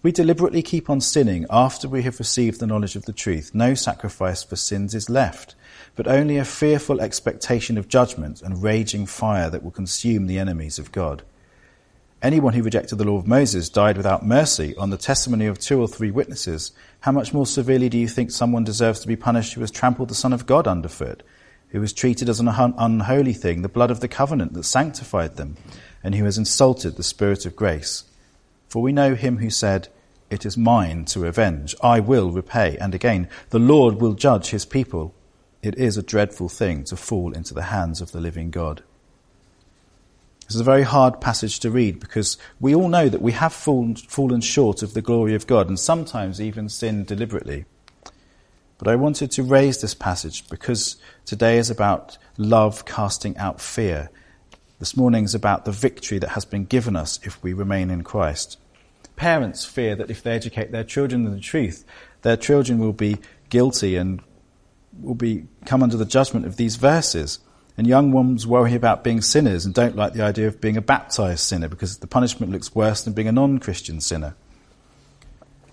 We 0.06 0.12
deliberately 0.12 0.62
keep 0.62 0.88
on 0.88 1.02
sinning 1.02 1.48
after 1.50 1.89
we 1.89 2.04
have 2.04 2.20
received 2.20 2.60
the 2.60 2.68
knowledge 2.68 2.96
of 2.96 3.06
the 3.06 3.12
truth. 3.12 3.56
No 3.56 3.74
sacrifice 3.74 4.44
for 4.44 4.56
sins 4.56 4.94
is 4.94 5.10
left, 5.10 5.56
but 5.96 6.06
only 6.06 6.38
a 6.38 6.46
fearful 6.46 7.02
expectation 7.02 7.76
of 7.76 7.88
judgment 7.88 8.39
and 8.44 8.62
raging 8.62 9.08
fire 9.08 9.50
that 9.50 9.63
will 9.63 9.72
consume 9.72 10.28
the 10.28 10.38
enemies 10.38 10.78
of 10.78 10.91
God. 10.91 11.24
Anyone 12.22 12.54
who 12.54 12.62
rejected 12.62 12.98
the 12.98 13.04
law 13.04 13.18
of 13.18 13.26
Moses 13.26 13.68
died 13.68 13.98
without 13.98 14.24
mercy 14.24 14.76
on 14.76 14.91
the 14.91 14.98
testimony 14.98 15.48
of 15.48 15.58
two 15.58 15.82
or 15.82 15.88
three 15.88 16.12
witnesses. 16.12 16.72
How 17.00 17.12
much 17.12 17.34
more 17.34 17.48
severely 17.48 17.89
do 17.89 17.98
you 17.98 18.08
think 18.08 18.30
someone 18.30 18.63
deserves 18.63 19.00
to 19.00 19.08
be 19.08 19.15
punished 19.15 19.54
who 19.54 19.62
has 19.62 19.72
trampled 19.72 20.10
the 20.10 20.13
Son 20.13 20.34
of 20.34 20.46
God 20.46 20.68
underfoot, 20.68 21.24
who 21.70 21.82
has 21.82 21.94
treated 21.94 22.30
as 22.30 22.39
an 22.39 22.48
unholy 22.48 23.34
thing 23.34 23.63
the 23.63 23.70
blood 23.70 23.89
of 23.89 24.02
the 24.02 24.08
covenant 24.08 24.54
that 24.54 24.65
sanctified 24.65 25.38
them, 25.38 25.58
and 26.04 26.13
who 26.13 26.26
has 26.26 26.38
insulted 26.38 26.96
the 26.96 27.02
Spirit 27.02 27.48
of 27.48 27.56
grace? 27.56 28.04
For 28.67 28.82
we 28.82 28.91
know 28.91 29.15
him 29.15 29.38
who 29.38 29.49
said, 29.49 29.88
It 30.30 30.45
is 30.45 30.58
mine 30.58 31.06
to 31.06 31.25
avenge, 31.25 31.75
I 31.82 31.99
will 31.99 32.32
repay. 32.32 32.78
And 32.80 32.93
again, 32.93 33.30
the 33.49 33.60
Lord 33.60 34.01
will 34.01 34.13
judge 34.13 34.49
his 34.49 34.65
people. 34.65 35.13
It 35.62 35.75
is 35.75 35.97
a 35.97 36.04
dreadful 36.04 36.49
thing 36.49 36.84
to 36.86 36.95
fall 36.95 37.34
into 37.34 37.54
the 37.54 37.63
hands 37.63 38.01
of 38.01 38.12
the 38.12 38.21
living 38.21 38.51
God. 38.51 38.84
This 40.47 40.56
is 40.56 40.62
a 40.62 40.65
very 40.65 40.84
hard 40.84 41.19
passage 41.21 41.60
to 41.62 41.71
read 41.71 41.99
because 41.99 42.38
we 42.60 42.75
all 42.75 42.88
know 42.88 43.10
that 43.10 43.21
we 43.21 43.32
have 43.32 43.51
fallen, 43.51 43.95
fallen 43.95 44.41
short 44.41 44.84
of 44.84 44.93
the 44.93 45.01
glory 45.01 45.34
of 45.34 45.47
God 45.47 45.67
and 45.67 45.80
sometimes 45.80 46.39
even 46.39 46.69
sinned 46.69 47.08
deliberately. 47.08 47.65
But 48.78 48.88
I 48.88 48.95
wanted 48.95 49.32
to 49.32 49.43
raise 49.43 49.82
this 49.82 49.95
passage 49.95 50.47
because 50.49 50.97
today 51.25 51.58
is 51.58 51.71
about 51.71 52.19
love 52.38 52.86
casting 52.86 53.36
out 53.38 53.60
fear. 53.60 54.12
This 54.77 54.97
morning 54.97 55.23
is 55.23 55.33
about 55.33 55.63
the 55.63 55.71
victory 55.71 56.19
that 56.19 56.31
has 56.31 56.43
been 56.43 56.65
given 56.65 56.97
us 56.97 57.17
if 57.23 57.41
we 57.41 57.53
remain 57.53 57.89
in 57.89 58.03
Christ. 58.03 58.57
Parents 59.15 59.63
fear 59.63 59.95
that 59.95 60.11
if 60.11 60.21
they 60.21 60.31
educate 60.31 60.73
their 60.73 60.83
children 60.83 61.25
in 61.25 61.33
the 61.33 61.39
truth, 61.39 61.85
their 62.23 62.35
children 62.35 62.79
will 62.79 62.91
be 62.91 63.17
guilty 63.49 63.95
and 63.95 64.21
will 65.01 65.15
be 65.15 65.47
come 65.65 65.81
under 65.81 65.95
the 65.95 66.05
judgment 66.05 66.45
of 66.45 66.57
these 66.57 66.75
verses. 66.75 67.39
And 67.77 67.88
young 67.88 68.11
ones 68.11 68.45
worry 68.45 68.75
about 68.75 69.03
being 69.03 69.21
sinners 69.21 69.65
and 69.65 69.73
don't 69.73 69.95
like 69.95 70.11
the 70.11 70.23
idea 70.23 70.47
of 70.47 70.59
being 70.59 70.75
a 70.75 70.81
baptized 70.81 71.41
sinner 71.41 71.69
because 71.69 71.99
the 71.99 72.07
punishment 72.07 72.51
looks 72.51 72.75
worse 72.75 73.01
than 73.01 73.13
being 73.13 73.29
a 73.29 73.33
non-Christian 73.33 74.01
sinner. 74.01 74.35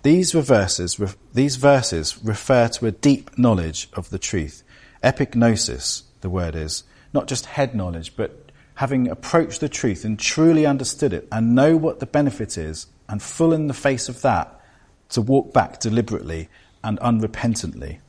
These 0.05 0.33
verses, 0.33 1.01
these 1.33 1.57
verses 1.57 2.23
refer 2.23 2.69
to 2.69 2.87
a 2.87 2.93
deep 2.93 3.37
knowledge 3.37 3.89
of 3.95 4.11
the 4.11 4.19
truth. 4.19 4.63
Epignosis, 5.03 6.03
the 6.21 6.31
word 6.31 6.55
is, 6.55 6.85
not 7.13 7.27
just 7.27 7.47
head 7.47 7.75
knowledge, 7.75 8.17
but 8.17 8.42
having 8.83 9.07
approached 9.07 9.61
the 9.61 9.69
truth 9.69 10.05
and 10.05 10.19
truly 10.19 10.67
understood 10.67 11.13
it 11.13 11.29
and 11.31 11.55
know 11.55 11.77
what 11.77 12.01
the 12.01 12.07
benefit 12.07 12.59
is 12.59 12.89
and 13.09 13.23
full 13.23 13.53
in 13.53 13.69
the 13.69 13.73
face 13.73 14.09
of 14.09 14.21
that 14.23 14.61
to 15.09 15.23
walk 15.23 15.53
back 15.53 15.79
deliberately 15.79 16.49
and 16.83 16.99
unrepentantly. 16.99 18.01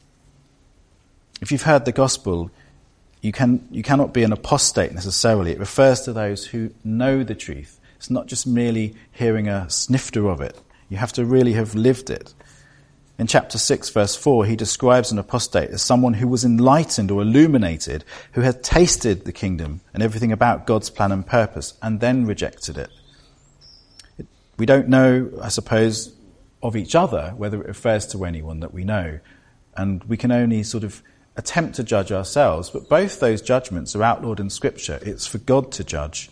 If 1.41 1.51
you've 1.51 1.61
heard 1.61 1.85
the 1.85 1.91
gospel, 1.91 2.49
you, 3.21 3.31
can, 3.31 3.67
you 3.69 3.83
cannot 3.83 4.15
be 4.15 4.23
an 4.23 4.33
apostate 4.33 4.93
necessarily. 4.93 5.51
It 5.51 5.59
refers 5.59 6.01
to 6.01 6.11
those 6.11 6.47
who 6.47 6.71
know 6.83 7.23
the 7.23 7.35
truth. 7.35 7.79
It's 7.97 8.09
not 8.09 8.25
just 8.25 8.47
merely 8.47 8.95
hearing 9.11 9.47
a 9.47 9.69
snifter 9.69 10.27
of 10.27 10.41
it. 10.41 10.59
You 10.89 10.97
have 10.97 11.13
to 11.13 11.23
really 11.23 11.53
have 11.53 11.75
lived 11.75 12.09
it. 12.09 12.33
In 13.19 13.27
chapter 13.27 13.59
6, 13.59 13.89
verse 13.91 14.15
4, 14.15 14.45
he 14.45 14.55
describes 14.55 15.11
an 15.11 15.19
apostate 15.19 15.69
as 15.69 15.83
someone 15.83 16.15
who 16.15 16.27
was 16.27 16.43
enlightened 16.43 17.11
or 17.11 17.21
illuminated, 17.21 18.03
who 18.31 18.41
had 18.41 18.63
tasted 18.63 19.25
the 19.25 19.31
kingdom 19.31 19.81
and 19.93 20.01
everything 20.01 20.31
about 20.31 20.65
God's 20.65 20.89
plan 20.89 21.11
and 21.11 21.25
purpose, 21.25 21.75
and 21.81 21.99
then 21.99 22.25
rejected 22.25 22.77
it. 22.77 22.89
We 24.57 24.65
don't 24.65 24.87
know, 24.87 25.29
I 25.41 25.49
suppose, 25.49 26.15
of 26.63 26.75
each 26.75 26.95
other 26.95 27.33
whether 27.37 27.61
it 27.61 27.67
refers 27.67 28.07
to 28.07 28.25
anyone 28.25 28.61
that 28.61 28.73
we 28.73 28.83
know. 28.83 29.19
And 29.75 30.03
we 30.05 30.17
can 30.17 30.31
only 30.31 30.63
sort 30.63 30.83
of 30.83 31.03
attempt 31.35 31.75
to 31.75 31.83
judge 31.83 32.11
ourselves, 32.11 32.69
but 32.69 32.89
both 32.89 33.19
those 33.19 33.41
judgments 33.41 33.95
are 33.95 34.03
outlawed 34.03 34.39
in 34.39 34.49
Scripture. 34.49 34.99
It's 35.01 35.27
for 35.27 35.39
God 35.39 35.71
to 35.73 35.83
judge. 35.83 36.29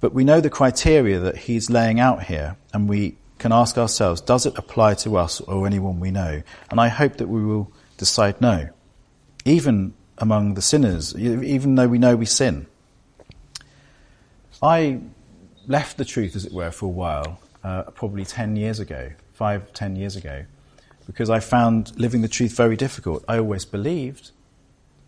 But 0.00 0.14
we 0.14 0.24
know 0.24 0.40
the 0.40 0.50
criteria 0.50 1.18
that 1.20 1.36
He's 1.36 1.70
laying 1.70 2.00
out 2.00 2.24
here, 2.24 2.56
and 2.72 2.88
we 2.88 3.16
can 3.42 3.52
ask 3.52 3.76
ourselves, 3.76 4.20
does 4.20 4.46
it 4.46 4.56
apply 4.56 4.94
to 4.94 5.16
us 5.16 5.40
or 5.42 5.66
anyone 5.66 6.00
we 6.00 6.10
know? 6.10 6.42
And 6.70 6.80
I 6.80 6.88
hope 6.88 7.16
that 7.16 7.28
we 7.28 7.44
will 7.44 7.70
decide 7.98 8.40
no. 8.40 8.70
Even 9.44 9.92
among 10.16 10.54
the 10.54 10.62
sinners, 10.62 11.14
even 11.16 11.74
though 11.74 11.88
we 11.88 11.98
know 11.98 12.16
we 12.16 12.26
sin. 12.26 12.66
I 14.62 15.00
left 15.66 15.98
the 15.98 16.04
truth, 16.04 16.36
as 16.36 16.46
it 16.46 16.52
were, 16.52 16.70
for 16.70 16.86
a 16.86 16.88
while, 16.88 17.40
uh, 17.62 17.82
probably 17.90 18.24
10 18.24 18.56
years 18.56 18.78
ago, 18.80 19.10
five, 19.32 19.72
ten 19.72 19.96
years 19.96 20.16
ago 20.16 20.44
because 21.06 21.30
I 21.30 21.40
found 21.40 21.98
living 21.98 22.22
the 22.22 22.28
truth 22.28 22.56
very 22.56 22.76
difficult. 22.76 23.24
I 23.28 23.38
always 23.38 23.64
believed, 23.64 24.30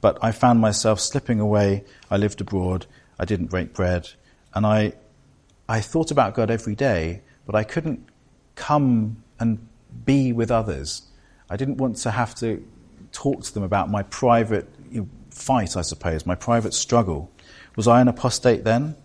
but 0.01 0.18
I 0.23 0.33
found 0.33 0.61
myself 0.61 1.01
slipping 1.01 1.40
away. 1.40 1.85
I 2.11 2.16
lived 2.16 2.40
abroad. 2.40 2.87
I 3.18 3.25
didn't 3.25 3.47
break 3.47 3.73
bread. 3.73 4.11
And 4.55 4.66
I, 4.66 4.94
I 5.68 5.81
thought 5.81 6.11
about 6.11 6.35
God 6.35 6.51
every 6.51 6.75
day, 6.75 7.23
but 7.47 7.55
I 7.55 7.64
couldn't 7.64 8.09
come 8.55 9.23
and 9.38 9.67
be 10.05 10.33
with 10.33 10.51
others. 10.51 11.03
I 11.51 11.57
didn't 11.57 11.77
want 11.77 11.97
to 11.99 12.11
have 12.11 12.35
to 12.37 12.67
talk 13.12 13.43
to 13.45 13.55
them 13.55 13.62
about 13.62 13.90
my 13.90 14.03
private 14.05 14.69
fight, 15.31 15.77
I 15.77 15.83
suppose, 15.83 16.27
my 16.27 16.35
private 16.35 16.75
struggle. 16.75 17.31
Was 17.77 17.88
I 17.88 18.01
an 18.01 18.09
apostate 18.09 18.64
then? 18.64 18.97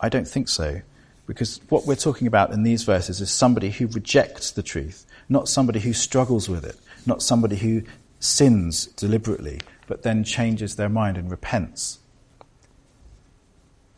I 0.00 0.08
don't 0.08 0.26
think 0.26 0.48
so. 0.48 0.80
Because 1.26 1.60
what 1.68 1.86
we're 1.86 1.94
talking 1.94 2.26
about 2.26 2.52
in 2.52 2.62
these 2.62 2.84
verses 2.84 3.20
is 3.20 3.30
somebody 3.30 3.70
who 3.70 3.86
rejects 3.88 4.50
the 4.50 4.62
truth, 4.62 5.04
not 5.28 5.48
somebody 5.48 5.80
who 5.80 5.92
struggles 5.92 6.48
with 6.48 6.64
it, 6.64 6.76
not 7.04 7.22
somebody 7.22 7.56
who 7.56 7.82
sins 8.18 8.86
deliberately, 8.86 9.60
but 9.86 10.02
then 10.02 10.24
changes 10.24 10.76
their 10.76 10.88
mind 10.88 11.18
and 11.18 11.30
repents. 11.30 11.98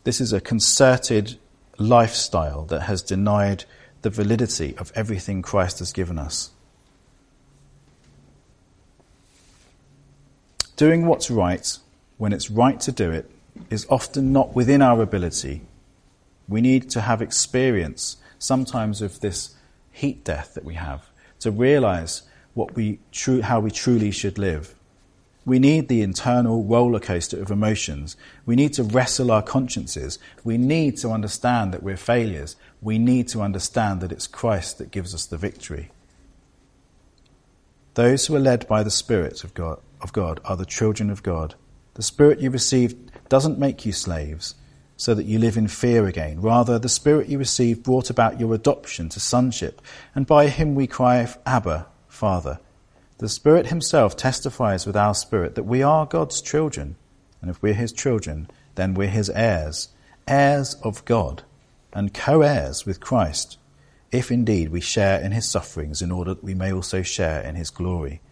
This 0.02 0.20
is 0.20 0.32
a 0.32 0.40
concerted 0.40 1.38
lifestyle 1.78 2.64
that 2.64 2.82
has 2.82 3.02
denied 3.02 3.64
the 4.02 4.10
validity 4.10 4.74
of 4.78 4.92
everything 4.94 5.42
Christ 5.42 5.78
has 5.78 5.92
given 5.92 6.18
us. 6.18 6.50
Doing 10.76 11.06
what's 11.06 11.30
right 11.30 11.76
when 12.16 12.32
it's 12.32 12.50
right 12.50 12.80
to 12.80 12.92
do 12.92 13.10
it 13.10 13.30
is 13.68 13.86
often 13.90 14.32
not 14.32 14.54
within 14.54 14.80
our 14.80 15.02
ability. 15.02 15.62
We 16.48 16.60
need 16.60 16.88
to 16.90 17.02
have 17.02 17.20
experience 17.20 18.16
sometimes 18.38 19.02
of 19.02 19.20
this 19.20 19.54
heat 19.92 20.24
death 20.24 20.54
that 20.54 20.64
we 20.64 20.74
have 20.74 21.10
to 21.40 21.50
realize 21.50 22.22
what 22.54 22.74
we 22.74 22.98
tru- 23.12 23.42
how 23.42 23.60
we 23.60 23.70
truly 23.70 24.10
should 24.10 24.38
live. 24.38 24.74
We 25.50 25.58
need 25.58 25.88
the 25.88 26.02
internal 26.02 26.62
roller 26.62 27.00
coaster 27.00 27.42
of 27.42 27.50
emotions. 27.50 28.16
We 28.46 28.54
need 28.54 28.72
to 28.74 28.84
wrestle 28.84 29.32
our 29.32 29.42
consciences. 29.42 30.16
We 30.44 30.56
need 30.56 30.96
to 30.98 31.10
understand 31.10 31.74
that 31.74 31.82
we're 31.82 31.96
failures. 31.96 32.54
We 32.80 33.00
need 33.00 33.26
to 33.30 33.42
understand 33.42 34.00
that 34.00 34.12
it's 34.12 34.28
Christ 34.28 34.78
that 34.78 34.92
gives 34.92 35.12
us 35.12 35.26
the 35.26 35.36
victory. 35.36 35.90
Those 37.94 38.26
who 38.26 38.36
are 38.36 38.38
led 38.38 38.68
by 38.68 38.84
the 38.84 38.92
Spirit 38.92 39.42
of 39.42 39.52
God, 39.52 39.80
of 40.00 40.12
God 40.12 40.38
are 40.44 40.56
the 40.56 40.64
children 40.64 41.10
of 41.10 41.24
God. 41.24 41.56
The 41.94 42.04
Spirit 42.04 42.38
you 42.38 42.48
received 42.50 43.10
doesn't 43.28 43.58
make 43.58 43.84
you 43.84 43.90
slaves 43.90 44.54
so 44.96 45.14
that 45.14 45.26
you 45.26 45.40
live 45.40 45.56
in 45.56 45.66
fear 45.66 46.06
again. 46.06 46.40
Rather, 46.40 46.78
the 46.78 46.88
Spirit 46.88 47.28
you 47.28 47.38
received 47.38 47.82
brought 47.82 48.08
about 48.08 48.38
your 48.38 48.54
adoption 48.54 49.08
to 49.08 49.18
sonship, 49.18 49.82
and 50.14 50.28
by 50.28 50.46
him 50.46 50.76
we 50.76 50.86
cry, 50.86 51.28
Abba, 51.44 51.88
Father. 52.06 52.60
The 53.20 53.28
Spirit 53.28 53.66
himself 53.66 54.16
testifies 54.16 54.87
with 54.87 54.96
our 54.96 55.12
spirit 55.12 55.54
that 55.54 55.64
we 55.64 55.83
are 55.83 56.06
God's 56.06 56.40
children, 56.40 56.96
and 57.42 57.50
if 57.50 57.61
we're 57.61 57.74
his 57.74 57.92
children, 57.92 58.48
then 58.76 58.94
we're 58.94 59.09
his 59.09 59.28
heirs, 59.28 59.90
heirs 60.26 60.76
of 60.83 61.04
God, 61.04 61.42
and 61.92 62.14
co 62.14 62.40
heirs 62.40 62.87
with 62.87 62.98
Christ, 62.98 63.59
if 64.11 64.30
indeed 64.30 64.70
we 64.70 64.80
share 64.80 65.20
in 65.20 65.33
his 65.33 65.46
sufferings, 65.46 66.00
in 66.00 66.11
order 66.11 66.33
that 66.33 66.42
we 66.42 66.54
may 66.54 66.72
also 66.72 67.02
share 67.02 67.42
in 67.42 67.56
his 67.56 67.68
glory. 67.68 68.22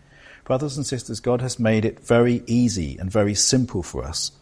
Brothers 0.44 0.79
and 0.79 0.87
sisters, 0.87 1.20
God 1.20 1.42
has 1.42 1.59
made 1.59 1.85
it 1.85 2.01
very 2.01 2.42
easy 2.46 2.96
and 2.96 3.12
very 3.12 3.35
simple 3.35 3.83
for 3.83 4.03
us. 4.03 4.33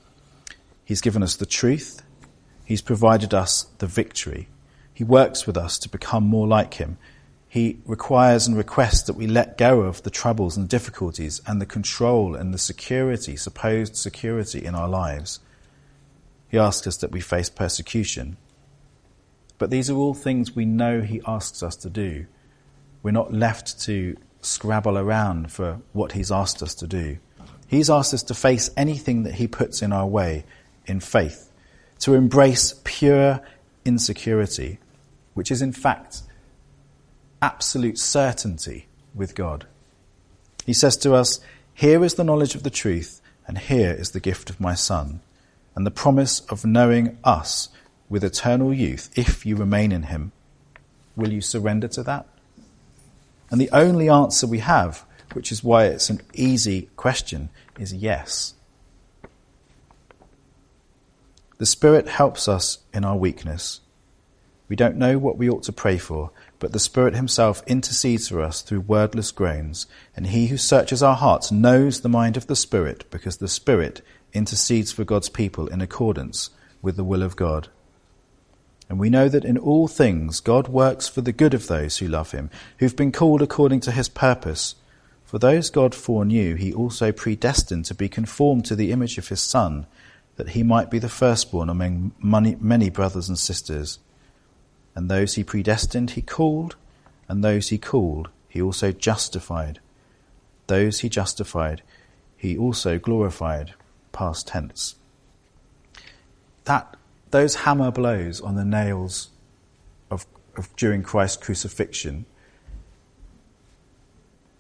He's 0.85 1.01
given 1.01 1.25
us 1.25 1.35
the 1.35 1.47
truth, 1.47 2.03
He's 2.65 2.83
provided 2.83 3.35
us 3.35 3.65
the 3.79 3.89
victory. 3.89 4.47
He 4.95 5.03
works 5.03 5.45
with 5.45 5.57
us 5.57 5.77
to 5.81 5.89
become 5.89 6.23
more 6.23 6.47
like 6.47 6.75
Him. 6.75 6.99
He 7.49 7.79
requires 7.87 8.47
and 8.47 8.57
requests 8.57 9.03
that 9.03 9.17
we 9.17 9.27
let 9.27 9.57
go 9.57 9.83
of 9.83 10.03
the 10.03 10.11
troubles 10.11 10.57
and 10.57 10.69
difficulties 10.69 11.41
and 11.47 11.61
the 11.61 11.67
control 11.67 12.35
and 12.35 12.53
the 12.53 12.59
security, 12.59 13.37
supposed 13.37 13.97
security 13.97 14.65
in 14.65 14.75
our 14.75 14.89
lives. 14.89 15.41
He 16.49 16.59
asks 16.59 16.87
us 16.87 16.97
that 16.99 17.13
we 17.13 17.21
face 17.21 17.49
persecution. 17.49 18.37
But 19.59 19.71
these 19.71 19.89
are 19.89 19.97
all 19.97 20.15
things 20.15 20.55
we 20.55 20.65
know 20.65 21.01
He 21.01 21.23
asks 21.27 21.63
us 21.63 21.77
to 21.77 21.91
do. 21.91 22.27
We're 23.03 23.13
not 23.13 23.33
left 23.33 23.81
to 23.83 24.17
scrabble 24.41 24.99
around 24.99 25.51
for 25.51 25.81
what 25.93 26.13
He's 26.13 26.33
asked 26.33 26.63
us 26.63 26.75
to 26.77 26.87
do. 26.87 27.19
He's 27.69 27.91
asked 27.91 28.15
us 28.15 28.23
to 28.25 28.35
face 28.35 28.71
anything 28.77 29.23
that 29.23 29.35
He 29.35 29.49
puts 29.49 29.83
in 29.83 29.93
our 29.93 30.07
way 30.07 30.45
in 30.87 31.01
faith, 31.01 31.51
to 32.01 32.15
embrace 32.15 32.81
pure 32.85 33.41
insecurity, 33.85 34.79
which 35.35 35.51
is 35.51 35.63
in 35.63 35.73
fact 35.73 36.23
absolute 37.43 37.99
certainty 37.99 38.87
with 39.15 39.35
God. 39.35 39.67
He 40.65 40.73
says 40.73 40.97
to 40.99 41.15
us, 41.15 41.41
Here 41.75 42.03
is 42.05 42.15
the 42.15 42.25
knowledge 42.25 42.55
of 42.55 42.63
the 42.63 42.71
truth, 42.71 43.21
and 43.47 43.59
here 43.59 43.93
is 43.93 44.11
the 44.11 44.21
gift 44.21 44.51
of 44.51 44.61
my 44.61 44.75
Son, 44.75 45.21
and 45.75 45.87
the 45.87 45.91
promise 45.91 46.41
of 46.49 46.65
knowing 46.65 47.19
us 47.25 47.69
with 48.09 48.25
eternal 48.25 48.73
youth 48.73 49.11
if 49.17 49.47
you 49.47 49.57
remain 49.57 49.93
in 49.93 50.05
him. 50.05 50.33
Will 51.15 51.33
you 51.33 51.41
surrender 51.41 51.89
to 51.89 52.03
that? 52.03 52.27
And 53.51 53.61
the 53.61 53.71
only 53.71 54.09
answer 54.09 54.47
we 54.47 54.59
have, 54.59 55.05
which 55.33 55.53
is 55.53 55.63
why 55.63 55.87
it's 55.87 56.11
an 56.11 56.21
easy 56.35 56.89
question, 56.97 57.49
is 57.79 57.95
yes. 57.95 58.55
The 61.59 61.67
Spirit 61.67 62.09
helps 62.09 62.49
us 62.49 62.79
in 62.93 63.05
our 63.05 63.17
weakness. 63.17 63.81
We 64.69 64.77
don't 64.77 64.97
know 64.97 65.19
what 65.19 65.39
we 65.39 65.49
ought 65.49 65.63
to 65.65 65.73
pray 65.73 65.97
for, 65.97 66.31
but 66.59 66.73
the 66.73 66.79
Spirit 66.79 67.15
Himself 67.15 67.63
intercedes 67.67 68.29
for 68.29 68.41
us 68.41 68.63
through 68.63 68.81
wordless 68.81 69.31
groans, 69.31 69.87
and 70.15 70.29
He 70.29 70.47
who 70.47 70.57
searches 70.57 71.03
our 71.03 71.17
hearts 71.17 71.53
knows 71.53 72.01
the 72.01 72.09
mind 72.09 72.37
of 72.37 72.47
the 72.47 72.57
Spirit, 72.57 73.05
because 73.11 73.37
the 73.37 73.49
Spirit 73.49 74.03
intercedes 74.33 74.93
for 74.93 75.05
God's 75.05 75.29
people 75.29 75.67
in 75.69 75.81
accordance 75.81 76.51
with 76.83 76.97
the 76.97 77.05
will 77.05 77.23
of 77.23 77.37
God. 77.37 77.69
And 78.89 79.01
we 79.01 79.11
know 79.11 79.29
that 79.29 79.45
in 79.45 79.59
all 79.59 79.89
things 79.89 80.41
God 80.41 80.69
works 80.69 81.09
for 81.09 81.21
the 81.21 81.33
good 81.33 81.55
of 81.55 81.67
those 81.67 81.99
who 81.99 82.07
love 82.07 82.31
him, 82.31 82.51
who've 82.79 82.95
been 82.95 83.13
called 83.13 83.43
according 83.43 83.81
to 83.81 83.91
his 83.91 84.09
purpose. 84.09 84.77
For 85.25 85.39
those 85.39 85.71
God 85.71 85.95
foreknew, 85.95 86.55
he 86.55 86.73
also 86.73 87.11
predestined 87.11 87.85
to 87.87 87.95
be 87.95 88.09
conformed 88.09 88.65
to 88.67 88.77
the 88.77 88.93
image 88.93 89.19
of 89.19 89.29
his 89.29 89.41
Son, 89.41 89.87
that 90.37 90.51
he 90.51 90.63
might 90.63 90.91
be 90.91 91.01
the 91.01 91.09
firstborn 91.09 91.69
among 91.69 92.13
many 92.21 92.91
brothers 92.91 93.29
and 93.29 93.39
sisters. 93.39 93.99
And 94.97 95.11
those 95.11 95.35
he 95.35 95.45
predestined, 95.45 96.13
he 96.13 96.23
called, 96.23 96.75
and 97.29 97.45
those 97.45 97.69
he 97.69 97.77
called, 97.77 98.31
he 98.49 98.63
also 98.63 98.91
justified. 98.91 99.79
Those 100.67 101.01
he 101.01 101.11
justified, 101.11 101.83
he 102.37 102.57
also 102.57 102.99
glorified. 102.99 103.75
Past 104.13 104.49
tense. 104.49 104.95
That 106.65 106.97
those 107.31 107.57
hammer 107.57 107.91
blows 107.91 108.41
on 108.41 108.55
the 108.55 108.65
nails 108.65 109.29
of, 110.11 110.27
of 110.57 110.75
during 110.77 111.03
Christ's 111.03 111.45
crucifixion, 111.45 112.25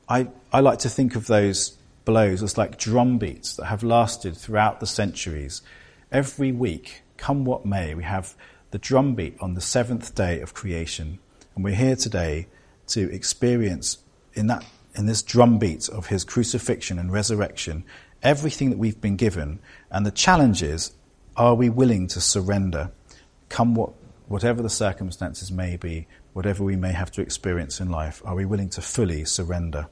I, 0.06 0.28
I 0.52 0.60
like 0.60 0.80
to 0.80 0.90
think 0.90 1.16
of 1.16 1.26
those 1.26 1.78
blows 2.04 2.42
as 2.42 2.58
like 2.58 2.78
drum 2.78 3.16
beats 3.16 3.56
that 3.56 3.64
have 3.64 3.82
lasted 3.82 4.36
throughout 4.36 4.80
the 4.80 4.86
centuries. 4.86 5.62
Every 6.12 6.52
week, 6.52 7.00
come 7.16 7.46
what 7.46 7.64
may, 7.64 7.94
we 7.94 8.04
have 8.04 8.34
the 8.70 8.78
drum 8.78 9.14
beat 9.14 9.36
on 9.40 9.54
the 9.54 9.60
seventh 9.60 10.14
day 10.14 10.40
of 10.40 10.54
creation. 10.54 11.18
And 11.54 11.64
we're 11.64 11.74
here 11.74 11.96
today 11.96 12.48
to 12.88 13.12
experience 13.12 13.98
in 14.34 14.46
that 14.48 14.64
in 14.94 15.06
this 15.06 15.22
drum 15.22 15.58
beat 15.58 15.88
of 15.88 16.06
his 16.06 16.24
crucifixion 16.24 16.98
and 16.98 17.12
resurrection 17.12 17.84
everything 18.22 18.70
that 18.70 18.78
we've 18.78 19.00
been 19.00 19.16
given. 19.16 19.60
And 19.90 20.04
the 20.04 20.10
challenge 20.10 20.62
is 20.62 20.92
are 21.36 21.54
we 21.54 21.68
willing 21.68 22.06
to 22.08 22.20
surrender? 22.20 22.90
Come 23.48 23.74
what, 23.74 23.92
whatever 24.26 24.62
the 24.62 24.70
circumstances 24.70 25.52
may 25.52 25.76
be, 25.76 26.06
whatever 26.32 26.64
we 26.64 26.76
may 26.76 26.92
have 26.92 27.12
to 27.12 27.22
experience 27.22 27.80
in 27.80 27.90
life, 27.90 28.22
are 28.24 28.34
we 28.34 28.44
willing 28.44 28.70
to 28.70 28.80
fully 28.80 29.24
surrender? 29.24 29.88